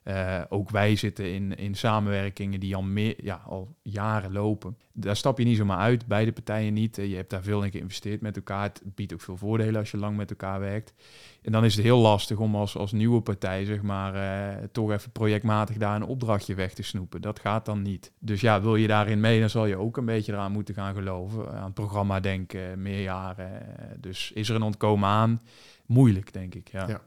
Uh, 0.08 0.42
ook 0.48 0.70
wij 0.70 0.96
zitten 0.96 1.32
in, 1.32 1.56
in 1.56 1.74
samenwerkingen 1.74 2.60
die 2.60 2.76
al, 2.76 2.82
meer, 2.82 3.14
ja, 3.24 3.42
al 3.46 3.76
jaren 3.82 4.32
lopen. 4.32 4.76
Daar 4.92 5.16
stap 5.16 5.38
je 5.38 5.44
niet 5.44 5.56
zomaar 5.56 5.78
uit, 5.78 6.06
beide 6.06 6.32
partijen 6.32 6.72
niet. 6.72 6.96
Je 6.96 7.16
hebt 7.16 7.30
daar 7.30 7.42
veel 7.42 7.62
in 7.62 7.70
geïnvesteerd 7.70 8.20
met 8.20 8.36
elkaar. 8.36 8.62
Het 8.62 8.82
biedt 8.94 9.12
ook 9.12 9.20
veel 9.20 9.36
voordelen 9.36 9.80
als 9.80 9.90
je 9.90 9.96
lang 9.96 10.16
met 10.16 10.30
elkaar 10.30 10.60
werkt. 10.60 10.94
En 11.42 11.52
dan 11.52 11.64
is 11.64 11.74
het 11.74 11.84
heel 11.84 11.98
lastig 11.98 12.38
om 12.38 12.54
als, 12.54 12.76
als 12.76 12.92
nieuwe 12.92 13.20
partij, 13.20 13.64
zeg 13.64 13.82
maar, 13.82 14.14
uh, 14.14 14.64
toch 14.72 14.90
even 14.92 15.10
projectmatig 15.10 15.76
daar 15.76 15.96
een 15.96 16.04
opdrachtje 16.04 16.54
weg 16.54 16.74
te 16.74 16.82
snoepen. 16.82 17.20
Dat 17.20 17.40
gaat 17.40 17.64
dan 17.64 17.82
niet. 17.82 18.12
Dus 18.18 18.40
ja, 18.40 18.60
wil 18.60 18.76
je 18.76 18.86
daarin 18.86 19.20
mee, 19.20 19.40
dan 19.40 19.50
zal 19.50 19.66
je 19.66 19.76
ook 19.76 19.96
een 19.96 20.04
beetje 20.04 20.32
eraan 20.32 20.52
moeten 20.52 20.74
gaan 20.74 20.94
geloven. 20.94 21.52
Aan 21.52 21.64
het 21.64 21.74
programma 21.74 22.20
denken, 22.20 22.82
meerjaren. 22.82 23.62
Dus 24.00 24.32
is 24.32 24.48
er 24.48 24.54
een 24.54 24.62
ontkomen 24.62 25.08
aan? 25.08 25.42
Moeilijk, 25.86 26.32
denk 26.32 26.54
ik. 26.54 26.68
ja. 26.70 26.88
ja. 26.88 27.00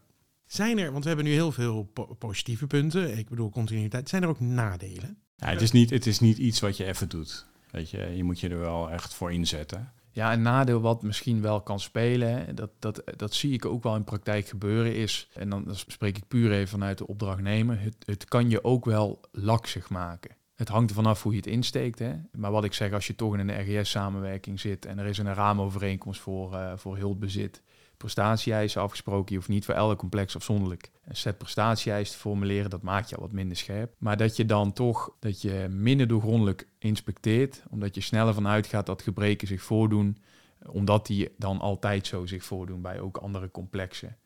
Zijn 0.49 0.77
er, 0.77 0.91
want 0.91 1.03
we 1.03 1.07
hebben 1.07 1.27
nu 1.27 1.33
heel 1.33 1.51
veel 1.51 1.83
po 1.83 2.05
positieve 2.05 2.67
punten, 2.67 3.17
ik 3.17 3.29
bedoel 3.29 3.49
continuïteit, 3.49 4.09
zijn 4.09 4.23
er 4.23 4.29
ook 4.29 4.39
nadelen? 4.39 5.17
Ja, 5.35 5.47
het, 5.47 5.62
is 5.62 5.71
niet, 5.71 5.89
het 5.89 6.05
is 6.05 6.19
niet 6.19 6.38
iets 6.38 6.59
wat 6.59 6.77
je 6.77 6.85
even 6.85 7.09
doet. 7.09 7.45
Weet 7.71 7.89
je, 7.89 7.97
je 8.15 8.23
moet 8.23 8.39
je 8.39 8.49
er 8.49 8.59
wel 8.59 8.91
echt 8.91 9.13
voor 9.13 9.31
inzetten. 9.31 9.91
Ja, 10.12 10.33
een 10.33 10.41
nadeel 10.41 10.81
wat 10.81 11.03
misschien 11.03 11.41
wel 11.41 11.62
kan 11.62 11.79
spelen, 11.79 12.55
dat, 12.55 12.69
dat, 12.79 13.03
dat 13.15 13.33
zie 13.33 13.53
ik 13.53 13.65
ook 13.65 13.83
wel 13.83 13.95
in 13.95 14.03
praktijk 14.03 14.47
gebeuren, 14.47 14.95
is, 14.95 15.29
en 15.33 15.49
dan, 15.49 15.65
spreek 15.71 16.17
ik 16.17 16.27
puur 16.27 16.51
even 16.51 16.67
vanuit 16.67 16.97
de 16.97 17.07
opdrachtnemer, 17.07 17.81
het, 17.81 17.95
het 18.05 18.25
kan 18.25 18.49
je 18.49 18.63
ook 18.63 18.85
wel 18.85 19.21
laksig 19.31 19.89
maken. 19.89 20.35
Het 20.55 20.69
hangt 20.69 20.89
er 20.89 20.95
vanaf 20.95 21.23
hoe 21.23 21.31
je 21.31 21.38
het 21.38 21.47
insteekt. 21.47 21.99
Hè? 21.99 22.13
Maar 22.31 22.51
wat 22.51 22.63
ik 22.63 22.73
zeg, 22.73 22.93
als 22.93 23.07
je 23.07 23.15
toch 23.15 23.33
in 23.38 23.49
een 23.49 23.62
RGS-samenwerking 23.62 24.59
zit 24.59 24.85
en 24.85 24.99
er 24.99 25.05
is 25.05 25.17
een 25.17 25.33
raamovereenkomst 25.33 26.21
voor, 26.21 26.53
uh, 26.53 26.71
voor 26.75 26.97
hulpbezit, 26.97 27.62
prestatie-eisen 27.99 28.81
afgesproken. 28.81 29.27
Je 29.29 29.35
hoeft 29.35 29.49
niet 29.49 29.65
voor 29.65 29.73
elk 29.73 29.97
complex 29.97 30.35
afzonderlijk 30.35 30.91
een 31.05 31.15
set 31.15 31.38
prestatie-eisen 31.38 32.13
te 32.13 32.19
formuleren. 32.19 32.69
Dat 32.69 32.81
maakt 32.81 33.09
je 33.09 33.15
al 33.15 33.21
wat 33.21 33.31
minder 33.31 33.57
scherp. 33.57 33.93
Maar 33.97 34.17
dat 34.17 34.35
je 34.35 34.45
dan 34.45 34.73
toch 34.73 35.15
dat 35.19 35.41
je 35.41 35.67
minder 35.69 36.07
doorgrondelijk 36.07 36.67
inspecteert, 36.77 37.63
omdat 37.69 37.95
je 37.95 38.01
sneller 38.01 38.33
vanuit 38.33 38.67
gaat 38.67 38.85
dat 38.85 39.01
gebreken 39.01 39.47
zich 39.47 39.62
voordoen, 39.62 40.17
omdat 40.65 41.05
die 41.05 41.29
dan 41.38 41.59
altijd 41.59 42.07
zo 42.07 42.25
zich 42.25 42.43
voordoen 42.43 42.81
bij 42.81 42.99
ook 42.99 43.17
andere 43.17 43.51
complexen. 43.51 44.17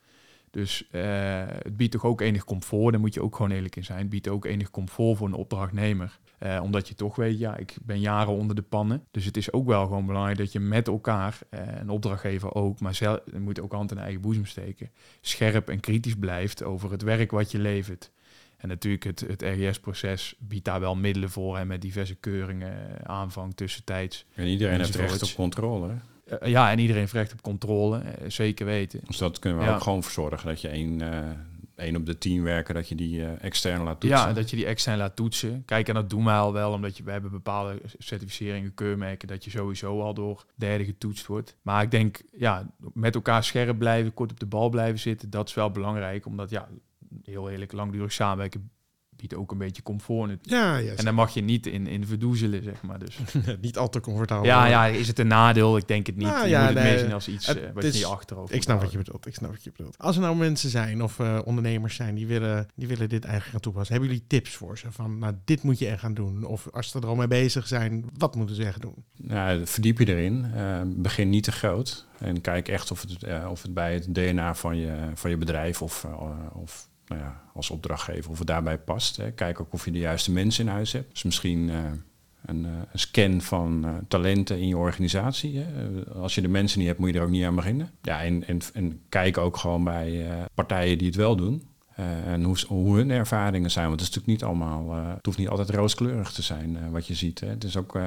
Dus 0.51 0.87
uh, 0.91 1.01
het 1.47 1.77
biedt 1.77 1.91
toch 1.91 2.05
ook 2.05 2.21
enig 2.21 2.43
comfort, 2.43 2.91
daar 2.91 3.01
moet 3.01 3.13
je 3.13 3.21
ook 3.21 3.35
gewoon 3.35 3.51
eerlijk 3.51 3.75
in 3.75 3.83
zijn. 3.83 3.99
Het 3.99 4.09
biedt 4.09 4.27
ook 4.27 4.45
enig 4.45 4.71
comfort 4.71 5.17
voor 5.17 5.27
een 5.27 5.33
opdrachtnemer. 5.33 6.19
Uh, 6.43 6.59
omdat 6.63 6.87
je 6.87 6.95
toch 6.95 7.15
weet, 7.15 7.39
ja, 7.39 7.57
ik 7.57 7.75
ben 7.81 7.99
jaren 7.99 8.33
onder 8.33 8.55
de 8.55 8.61
pannen. 8.61 9.03
Dus 9.11 9.25
het 9.25 9.37
is 9.37 9.53
ook 9.53 9.67
wel 9.67 9.83
gewoon 9.83 10.05
belangrijk 10.05 10.37
dat 10.37 10.51
je 10.51 10.59
met 10.59 10.87
elkaar, 10.87 11.39
uh, 11.49 11.59
een 11.79 11.89
opdrachtgever 11.89 12.53
ook, 12.53 12.79
maar 12.79 12.95
zelf, 12.95 13.19
je 13.31 13.39
moet 13.39 13.59
ook 13.61 13.71
hand 13.71 13.91
in 13.91 13.97
eigen 13.97 14.21
boezem 14.21 14.45
steken, 14.45 14.91
scherp 15.21 15.69
en 15.69 15.79
kritisch 15.79 16.15
blijft 16.15 16.63
over 16.63 16.91
het 16.91 17.01
werk 17.01 17.31
wat 17.31 17.51
je 17.51 17.59
levert. 17.59 18.11
En 18.57 18.67
natuurlijk, 18.67 19.03
het, 19.03 19.19
het 19.19 19.41
RGS-proces 19.41 20.35
biedt 20.39 20.65
daar 20.65 20.79
wel 20.79 20.95
middelen 20.95 21.29
voor 21.29 21.57
en 21.57 21.67
met 21.67 21.81
diverse 21.81 22.15
keuringen, 22.15 23.07
aanvang, 23.07 23.55
tussentijds. 23.55 24.25
En 24.35 24.47
iedereen 24.47 24.77
heeft 24.77 24.95
recht 24.95 25.23
op 25.23 25.35
controle. 25.35 25.87
Hè? 25.87 25.95
Uh, 26.43 26.49
ja, 26.49 26.71
en 26.71 26.79
iedereen 26.79 27.01
heeft 27.01 27.13
recht 27.13 27.33
op 27.33 27.41
controle, 27.41 28.03
zeker 28.27 28.65
weten. 28.65 28.99
Dus 29.07 29.17
dat 29.17 29.39
kunnen 29.39 29.59
we 29.59 29.65
ja. 29.65 29.73
ook 29.73 29.81
gewoon 29.81 30.03
voor 30.03 30.11
zorgen 30.11 30.47
dat 30.47 30.61
je 30.61 30.67
één, 30.67 31.01
uh, 31.01 31.29
één 31.75 31.95
op 31.95 32.05
de 32.05 32.17
tien 32.17 32.43
werken, 32.43 32.73
dat 32.73 32.89
je 32.89 32.95
die 32.95 33.25
extern 33.25 33.83
laat 33.83 33.99
toetsen. 33.99 34.19
Ja, 34.19 34.33
dat 34.33 34.49
je 34.49 34.55
die 34.55 34.65
extern 34.65 34.97
laat 34.97 35.15
toetsen. 35.15 35.63
Kijk, 35.65 35.87
en 35.87 35.93
dat 35.93 36.09
doen 36.09 36.23
we 36.23 36.31
al 36.31 36.53
wel, 36.53 36.71
omdat 36.71 36.97
je, 36.97 37.03
we 37.03 37.11
hebben 37.11 37.31
bepaalde 37.31 37.81
certificeringen, 37.97 38.73
keurmerken, 38.73 39.27
dat 39.27 39.43
je 39.43 39.49
sowieso 39.49 40.01
al 40.01 40.13
door 40.13 40.45
derde 40.55 40.85
getoetst 40.85 41.25
wordt. 41.25 41.57
Maar 41.61 41.83
ik 41.83 41.91
denk, 41.91 42.21
ja, 42.31 42.69
met 42.93 43.15
elkaar 43.15 43.43
scherp 43.43 43.77
blijven, 43.77 44.13
kort 44.13 44.31
op 44.31 44.39
de 44.39 44.45
bal 44.45 44.69
blijven 44.69 44.99
zitten, 44.99 45.29
dat 45.29 45.47
is 45.47 45.53
wel 45.53 45.71
belangrijk, 45.71 46.25
omdat 46.25 46.49
ja, 46.49 46.69
heel 47.23 47.49
eerlijk, 47.49 47.71
langdurig 47.71 48.11
samenwerken 48.11 48.71
biedt 49.27 49.41
ook 49.41 49.51
een 49.51 49.57
beetje 49.57 49.81
comfort. 49.81 50.39
Ja, 50.41 50.77
ja, 50.77 50.93
en 50.93 51.05
dan 51.05 51.15
mag 51.15 51.33
je 51.33 51.41
niet 51.41 51.67
in, 51.67 51.87
in 51.87 52.07
verdoezelen, 52.07 52.63
zeg 52.63 52.81
maar. 52.81 52.99
Dus. 52.99 53.17
niet 53.61 53.77
al 53.77 53.89
te 53.89 53.99
comfortabel. 53.99 54.45
Ja, 54.45 54.65
ja, 54.65 54.85
is 54.85 55.07
het 55.07 55.19
een 55.19 55.27
nadeel? 55.27 55.77
Ik 55.77 55.87
denk 55.87 56.07
het 56.07 56.15
niet. 56.15 56.27
Nou, 56.27 56.43
je 56.43 56.49
ja, 56.49 56.65
moet 56.65 56.79
het 56.79 57.13
als 57.13 57.27
iets 57.27 57.45
het, 57.45 57.57
uh, 57.57 57.63
wat 57.73 57.83
is, 57.83 57.93
je 57.93 57.97
niet 57.97 58.07
achterover 58.07 58.55
Ik 58.55 58.61
snap 58.61 58.81
wat 58.81 58.91
je 58.91 58.97
bedoelt. 58.97 59.27
Ik 59.27 59.35
snap 59.35 59.51
wat 59.51 59.63
je 59.63 59.71
bedoelt. 59.71 59.97
Als 59.97 60.15
er 60.15 60.21
nou 60.21 60.35
mensen 60.35 60.69
zijn 60.69 61.03
of 61.03 61.19
uh, 61.19 61.39
ondernemers 61.45 61.95
zijn 61.95 62.15
die 62.15 62.27
willen, 62.27 62.67
die 62.75 62.87
willen 62.87 63.09
dit 63.09 63.23
eigenlijk 63.23 63.51
gaan 63.51 63.61
toepassen, 63.61 63.93
hebben 63.93 64.11
jullie 64.11 64.27
tips 64.27 64.55
voor 64.55 64.77
ze? 64.77 64.91
Van, 64.91 65.17
nou, 65.17 65.33
dit 65.45 65.63
moet 65.63 65.79
je 65.79 65.87
echt 65.87 65.99
gaan 65.99 66.13
doen. 66.13 66.45
Of 66.45 66.67
als 66.71 66.89
ze 66.89 66.99
er 66.99 67.07
al 67.07 67.15
mee 67.15 67.27
bezig 67.27 67.67
zijn, 67.67 68.05
wat 68.17 68.35
moeten 68.35 68.55
ze 68.55 68.65
echt 68.65 68.81
doen? 68.81 69.03
Nou, 69.17 69.65
verdiep 69.65 69.99
je 69.99 70.07
erin. 70.07 70.45
Uh, 70.55 70.81
begin 70.85 71.29
niet 71.29 71.43
te 71.43 71.51
groot. 71.51 72.07
En 72.17 72.41
kijk 72.41 72.67
echt 72.67 72.91
of 72.91 73.01
het, 73.01 73.47
of 73.49 73.61
het 73.61 73.73
bij 73.73 73.93
het 73.93 74.15
DNA 74.15 74.55
van 74.55 74.77
je, 74.77 74.95
van 75.13 75.29
je 75.29 75.37
bedrijf 75.37 75.81
of, 75.81 76.05
of 76.53 76.87
nou 77.13 77.25
ja, 77.25 77.41
als 77.53 77.69
opdrachtgever 77.69 78.31
of 78.31 78.37
het 78.37 78.47
daarbij 78.47 78.77
past. 78.77 79.17
Hè. 79.17 79.31
Kijk 79.31 79.59
ook 79.59 79.73
of 79.73 79.85
je 79.85 79.91
de 79.91 79.99
juiste 79.99 80.31
mensen 80.31 80.65
in 80.65 80.71
huis 80.71 80.91
hebt. 80.91 81.11
Dus 81.11 81.23
misschien 81.23 81.69
eh, 81.69 81.75
een, 82.45 82.65
eh, 82.65 82.71
een 82.91 82.99
scan 82.99 83.41
van 83.41 83.85
eh, 83.85 83.91
talenten 84.07 84.59
in 84.59 84.67
je 84.67 84.77
organisatie. 84.77 85.57
Hè. 85.57 85.65
Als 86.13 86.35
je 86.35 86.41
de 86.41 86.47
mensen 86.47 86.79
niet 86.79 86.87
hebt, 86.87 86.99
moet 86.99 87.09
je 87.09 87.17
er 87.17 87.23
ook 87.23 87.29
niet 87.29 87.45
aan 87.45 87.55
beginnen. 87.55 87.89
Ja, 88.01 88.21
en, 88.21 88.47
en, 88.47 88.59
en 88.73 89.01
kijk 89.09 89.37
ook 89.37 89.57
gewoon 89.57 89.83
bij 89.83 90.27
partijen 90.53 90.97
die 90.97 91.07
het 91.07 91.15
wel 91.15 91.35
doen. 91.35 91.67
En 92.25 92.43
hoe, 92.43 92.57
hoe 92.67 92.95
hun 92.95 93.11
ervaringen 93.11 93.71
zijn. 93.71 93.87
Want 93.87 93.99
het 93.99 94.09
is 94.09 94.15
natuurlijk 94.15 94.41
niet 94.41 94.49
allemaal. 94.49 94.93
het 94.93 95.25
hoeft 95.25 95.37
niet 95.37 95.49
altijd 95.49 95.69
rooskleurig 95.69 96.31
te 96.31 96.41
zijn 96.41 96.91
wat 96.91 97.07
je 97.07 97.13
ziet. 97.13 97.39
Hè. 97.39 97.47
Het, 97.47 97.63
is 97.63 97.77
ook, 97.77 97.97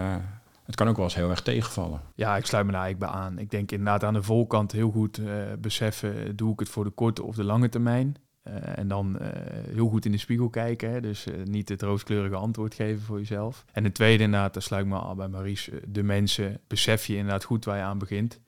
het 0.65 0.75
kan 0.75 0.89
ook 0.89 0.97
wel 0.97 1.05
eens 1.05 1.15
heel 1.15 1.31
erg 1.31 1.43
tegenvallen. 1.43 2.01
Ja, 2.15 2.37
ik 2.37 2.47
sluit 2.47 2.67
me 2.67 2.73
daar 2.73 2.83
eigenlijk 2.83 3.13
bij 3.13 3.23
aan. 3.23 3.39
Ik 3.39 3.51
denk 3.51 3.73
inderdaad 3.73 4.05
aan 4.05 4.15
de 4.15 4.23
voorkant 4.23 4.73
heel 4.73 4.91
goed 4.91 5.21
beseffen, 5.59 6.37
doe 6.37 6.53
ik 6.53 6.59
het 6.59 6.69
voor 6.69 6.85
de 6.85 6.91
korte 6.91 7.23
of 7.23 7.35
de 7.35 7.45
lange 7.45 7.69
termijn? 7.69 8.17
Eh, 8.47 8.79
en 8.79 8.89
dan 8.89 9.19
eh, 9.19 9.29
heel 9.75 9.89
goed 9.89 10.05
in 10.05 10.13
de 10.13 10.19
spiegel 10.19 10.49
kijken. 10.49 10.91
Hè? 10.91 11.01
Dus 11.01 11.27
eh, 11.27 11.35
niet 11.45 11.69
het 11.69 11.83
rooskleurige 11.83 12.35
antwoord 12.35 12.75
geven 12.75 13.03
voor 13.03 13.19
jezelf. 13.19 13.65
En 13.73 13.83
de 13.83 13.93
tweede 13.93 14.23
inderdaad, 14.23 14.55
daar 14.55 14.63
sluit 14.63 14.85
ik 14.85 14.91
me 14.91 14.99
al 14.99 15.15
bij 15.15 15.29
Maries. 15.29 15.71
de 15.89 16.03
mensen, 16.03 16.61
besef 16.67 17.07
je 17.07 17.17
inderdaad 17.17 17.45
goed 17.45 17.65
waar 17.65 17.77
je 17.77 17.83
aan 17.83 17.99
begint. 17.99 18.41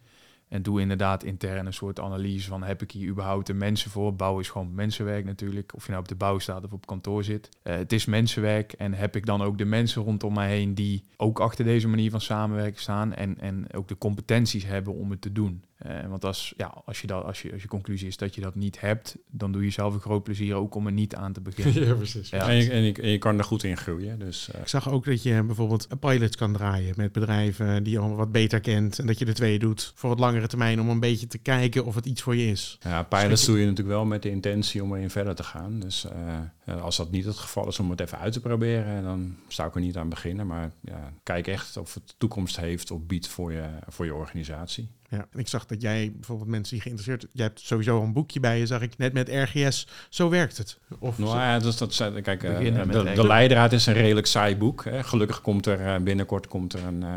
En 0.48 0.62
doe 0.62 0.80
inderdaad 0.80 1.24
intern 1.24 1.66
een 1.66 1.72
soort 1.72 2.00
analyse 2.00 2.48
van 2.48 2.62
heb 2.62 2.82
ik 2.82 2.90
hier 2.90 3.08
überhaupt 3.08 3.46
de 3.46 3.54
mensen 3.54 3.90
voor. 3.90 4.14
Bouw 4.14 4.38
is 4.38 4.48
gewoon 4.48 4.74
mensenwerk 4.74 5.24
natuurlijk. 5.24 5.74
Of 5.74 5.84
je 5.84 5.90
nou 5.90 6.02
op 6.02 6.08
de 6.08 6.14
bouw 6.14 6.38
staat 6.38 6.64
of 6.64 6.72
op 6.72 6.86
kantoor 6.86 7.24
zit. 7.24 7.48
Het 7.62 7.92
is 7.92 8.04
mensenwerk 8.04 8.72
en 8.72 8.94
heb 8.94 9.16
ik 9.16 9.26
dan 9.26 9.42
ook 9.42 9.58
de 9.58 9.64
mensen 9.64 10.02
rondom 10.02 10.34
mij 10.34 10.48
heen 10.48 10.74
die 10.74 11.04
ook 11.16 11.40
achter 11.40 11.64
deze 11.64 11.88
manier 11.88 12.10
van 12.10 12.20
samenwerken 12.20 12.80
staan. 12.80 13.14
En, 13.14 13.38
en 13.40 13.72
ook 13.72 13.88
de 13.88 13.98
competenties 13.98 14.64
hebben 14.64 14.94
om 14.94 15.10
het 15.10 15.20
te 15.20 15.32
doen. 15.32 15.64
Eh, 15.78 16.06
want 16.06 16.24
als, 16.24 16.54
ja, 16.56 16.82
als, 16.84 17.00
je 17.00 17.06
dat, 17.06 17.24
als, 17.24 17.42
je, 17.42 17.52
als 17.52 17.62
je 17.62 17.68
conclusie 17.68 18.08
is 18.08 18.16
dat 18.16 18.34
je 18.34 18.40
dat 18.40 18.54
niet 18.54 18.80
hebt, 18.80 19.16
dan 19.30 19.52
doe 19.52 19.64
je 19.64 19.70
zelf 19.70 19.94
een 19.94 20.00
groot 20.00 20.22
plezier 20.22 20.54
ook 20.54 20.74
om 20.74 20.86
er 20.86 20.92
niet 20.92 21.14
aan 21.14 21.32
te 21.32 21.40
beginnen. 21.48 21.86
ja, 21.86 21.94
precies. 21.94 22.30
Ja. 22.30 22.48
En, 22.48 22.56
je, 22.56 22.70
en, 22.70 22.82
je, 22.82 22.92
en 22.92 23.08
je 23.08 23.18
kan 23.18 23.38
er 23.38 23.44
goed 23.44 23.62
in 23.62 23.76
groeien. 23.76 24.18
Dus 24.18 24.50
eh, 24.50 24.60
Ik 24.60 24.68
zag 24.68 24.90
ook 24.90 25.04
dat 25.04 25.22
je 25.22 25.42
bijvoorbeeld 25.42 25.88
pilots 26.00 26.36
kan 26.36 26.52
draaien 26.52 26.94
met 26.96 27.12
bedrijven 27.12 27.82
die 27.82 27.92
je 27.92 27.98
al 27.98 28.14
wat 28.14 28.32
beter 28.32 28.60
kent. 28.60 28.98
En 28.98 29.06
dat 29.06 29.18
je 29.18 29.24
de 29.24 29.32
twee 29.32 29.58
doet 29.58 29.92
voor 29.94 30.08
wat 30.08 30.18
langere 30.18 30.46
termijn 30.46 30.80
om 30.80 30.88
een 30.88 31.00
beetje 31.00 31.26
te 31.26 31.38
kijken 31.38 31.84
of 31.84 31.94
het 31.94 32.06
iets 32.06 32.22
voor 32.22 32.36
je 32.36 32.50
is. 32.50 32.78
ja, 32.80 33.02
pilots 33.02 33.44
doe 33.44 33.58
je 33.58 33.66
natuurlijk 33.66 33.96
wel 33.96 34.04
met 34.04 34.22
de 34.22 34.30
intentie 34.30 34.82
om 34.82 34.94
erin 34.94 35.10
verder 35.10 35.34
te 35.34 35.42
gaan. 35.42 35.80
Dus 35.80 36.04
eh, 36.04 36.38
eh, 36.64 36.82
als 36.82 36.96
dat 36.96 37.10
niet 37.10 37.24
het 37.24 37.36
geval 37.36 37.68
is 37.68 37.78
om 37.78 37.90
het 37.90 38.00
even 38.00 38.18
uit 38.18 38.32
te 38.32 38.40
proberen, 38.40 39.02
dan 39.02 39.36
zou 39.48 39.68
ik 39.68 39.74
er 39.74 39.80
niet 39.80 39.96
aan 39.96 40.08
beginnen. 40.08 40.46
Maar 40.46 40.72
ja, 40.80 41.12
kijk 41.22 41.46
echt 41.46 41.76
of 41.76 41.94
het 41.94 42.14
toekomst 42.18 42.56
heeft 42.56 42.90
of 42.90 43.00
biedt 43.06 43.28
voor 43.28 43.52
je, 43.52 43.68
voor 43.88 44.04
je 44.04 44.14
organisatie. 44.14 44.88
Ja, 45.10 45.26
en 45.32 45.38
ik 45.38 45.48
zag 45.48 45.66
dat 45.66 45.80
jij 45.82 46.12
bijvoorbeeld 46.14 46.48
mensen 46.48 46.72
die 46.74 46.82
geïnteresseerd... 46.82 47.26
Jij 47.32 47.44
hebt 47.44 47.60
sowieso 47.60 48.02
een 48.02 48.12
boekje 48.12 48.40
bij 48.40 48.58
je, 48.58 48.66
zag 48.66 48.80
ik 48.80 48.98
net 48.98 49.12
met 49.12 49.28
RGS. 49.28 49.86
Zo 50.08 50.28
werkt 50.28 50.56
het. 50.56 50.78
Of 50.98 51.18
Nou 51.18 51.36
ja, 51.36 51.58
dus 51.58 51.76
dat 51.76 51.94
zijn, 51.94 52.22
kijk, 52.22 52.42
eh, 52.42 52.90
de, 53.14 53.26
leidraad 53.26 53.72
is 53.72 53.86
een 53.86 53.94
redelijk 53.94 54.26
saai 54.26 54.56
boek. 54.56 54.84
Hè. 54.84 55.02
Gelukkig 55.02 55.40
komt 55.40 55.66
er 55.66 55.80
eh, 55.86 56.00
binnenkort 56.00 56.46
komt 56.46 56.72
er 56.72 56.84
een, 56.84 57.02
eh, 57.02 57.10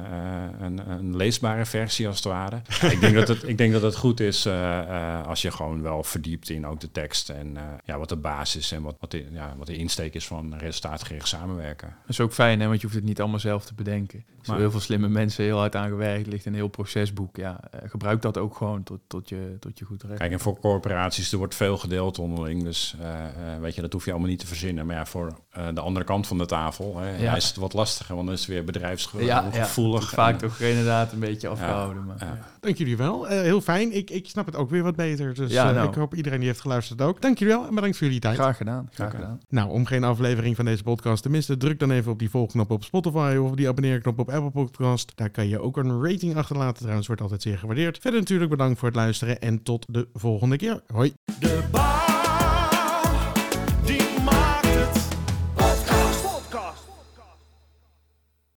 een, 0.60 0.90
een 0.90 1.16
leesbare 1.16 1.66
versie 1.66 2.08
als 2.08 2.16
het 2.16 2.26
ware. 2.26 2.62
ik, 2.92 3.00
denk 3.02 3.16
dat 3.16 3.28
het, 3.28 3.48
ik 3.48 3.58
denk 3.58 3.74
dat 3.74 3.82
het 3.82 3.96
goed 3.96 4.20
is 4.20 4.46
eh, 4.46 4.80
eh, 4.80 5.28
als 5.28 5.42
je 5.42 5.52
gewoon 5.52 5.82
wel 5.82 6.04
verdiept 6.04 6.50
in 6.50 6.68
ook 6.68 6.80
de 6.80 6.92
tekst 6.92 7.30
en 7.30 7.58
eh, 7.58 7.64
ja, 7.86 7.98
wat 7.98 8.10
de 8.10 8.16
basis 8.16 8.72
en 8.72 8.82
wat, 8.82 8.96
wat, 9.00 9.12
de, 9.12 9.26
ja, 9.32 9.54
wat 9.58 9.68
de 9.68 9.76
insteek 9.76 10.14
is 10.14 10.28
van 10.28 10.56
resultaatgericht 10.58 11.28
samenwerken. 11.28 11.88
Dat 11.88 12.10
is 12.10 12.20
ook 12.20 12.34
fijn, 12.34 12.60
hè, 12.60 12.68
want 12.68 12.78
je 12.82 12.86
hoeft 12.86 13.00
het 13.00 13.08
niet 13.08 13.20
allemaal 13.20 13.40
zelf 13.40 13.66
te 13.66 13.74
bedenken. 13.74 14.20
Er 14.20 14.26
zijn 14.48 14.58
Maar- 14.58 14.60
heel 14.60 14.72
veel 14.72 14.80
slimme 14.80 15.08
mensen 15.08 15.44
heel 15.44 15.58
hard 15.58 15.76
aan 15.76 15.90
gewerkt. 15.90 16.26
Er 16.26 16.32
ligt 16.32 16.46
een 16.46 16.54
heel 16.54 16.68
procesboek. 16.68 17.38
Ja, 17.38 17.60
gebruik 17.90 18.22
dat 18.22 18.38
ook 18.38 18.56
gewoon 18.56 18.84
tot, 18.84 19.00
tot, 19.08 19.30
je, 19.30 19.56
tot 19.60 19.80
je 19.80 19.86
goed 19.86 20.04
recht. 20.04 20.20
Kijk, 20.20 20.32
en 20.32 20.40
voor 20.40 20.60
corporaties, 20.60 21.32
er 21.32 21.38
wordt 21.38 21.56
veel 21.56 21.78
gedeeld 21.78 22.20
onderling. 22.20 22.64
Dus 22.64 22.96
eh, 23.00 23.26
eh, 23.26 23.62
weet 23.62 23.76
je, 23.76 23.82
dat 23.82 23.94
hoef 23.94 24.06
je 24.06 24.12
allemaal 24.12 24.30
niet 24.30 24.40
te 24.40 24.48
verzinnen. 24.48 24.86
Maar 24.86 24.96
ja, 24.96 25.06
voor 25.06 25.34
eh, 25.52 25.68
de 25.74 25.82
andere 25.82 26.06
kant 26.06 26.28
van 26.28 26.38
de 26.38 26.46
tafel 26.46 26.98
hè, 27.00 27.18
Ja. 27.18 27.36
is 27.36 27.48
het 27.48 27.56
wat 27.56 27.74
lastiger. 27.74 28.16
Want 28.16 28.28
dan 28.28 28.36
is 28.36 28.42
het 28.42 28.50
weer 28.50 28.58
ja, 28.58 28.64
ja, 28.64 29.42
bedrijfsgevoelig. 29.44 30.10
vaak 30.10 30.34
En, 30.34 30.48
toch 30.48 30.60
inderdaad 30.60 31.12
een 31.12 31.20
beetje 31.20 31.48
afgehouden. 31.48 32.06
maar, 32.06 32.16
ja. 32.20 32.38
Dank 32.60 32.78
jullie 32.78 32.98
wel. 32.98 33.28
Eh, 33.28 33.42
heel 33.42 33.62
fijn. 33.62 33.96
Ik, 33.96 34.10
ik 34.10 34.28
snap 34.28 34.46
het 34.46 34.56
ook 34.56 34.70
weer 34.70 34.84
wat 34.84 34.96
beter. 34.96 35.34
Dus 35.34 35.52
Ja, 35.52 35.70
eh, 35.70 35.76
nou. 35.76 35.88
ik 35.90 35.96
hoop 35.96 36.16
iedereen 36.16 36.40
die 36.40 36.48
heeft 36.48 36.62
geluisterd 36.62 37.02
ook. 37.02 37.22
Dank 37.22 37.38
jullie 37.38 37.54
wel 37.54 37.68
en 37.68 37.76
bedankt 37.76 37.98
voor 37.98 38.06
jullie 38.06 38.22
tijd. 38.22 38.36
Graag 38.36 38.58
gedaan, 38.58 38.90
graag 38.92 39.12
gedaan. 39.12 39.40
Nou, 39.50 39.70
om 39.70 39.86
geen 39.86 40.04
aflevering 40.04 40.56
van 40.56 40.66
deze 40.66 40.84
podcast 40.84 41.24
te 41.24 41.30
missen, 41.30 41.60
druk 41.60 41.80
dan 41.80 41.92
even 41.92 42.12
op 42.12 42.20
die 42.20 42.30
volgknop 42.30 42.72
op 42.72 42.84
Spotify 42.84 43.38
of 43.42 43.50
op 43.50 43.58
die 43.58 43.68
abonneerknop 43.68 44.20
op 44.20 44.30
Apple 44.30 44.52
Podcast. 44.52 45.12
Daar 45.16 45.30
kan 45.30 45.48
je 45.48 45.60
ook 45.60 45.78
een 45.78 46.04
rating 46.04 46.36
achterlaten. 46.36 46.78
Trouwens, 46.80 47.08
wordt 47.08 47.22
altijd 47.22 47.42
zeer 47.42 47.58
gewaardeerd. 47.58 47.70
Verder 48.02 48.20
natuurlijk 48.20 48.50
bedankt 48.50 48.80
voor 48.80 48.88
het 48.88 48.98
luisteren 48.98 49.42
en 49.42 49.64
tot 49.64 49.86
de 49.90 50.08
volgende 50.14 50.58
keer. 50.58 50.82
Hoi. 50.88 51.14
De 51.40 52.11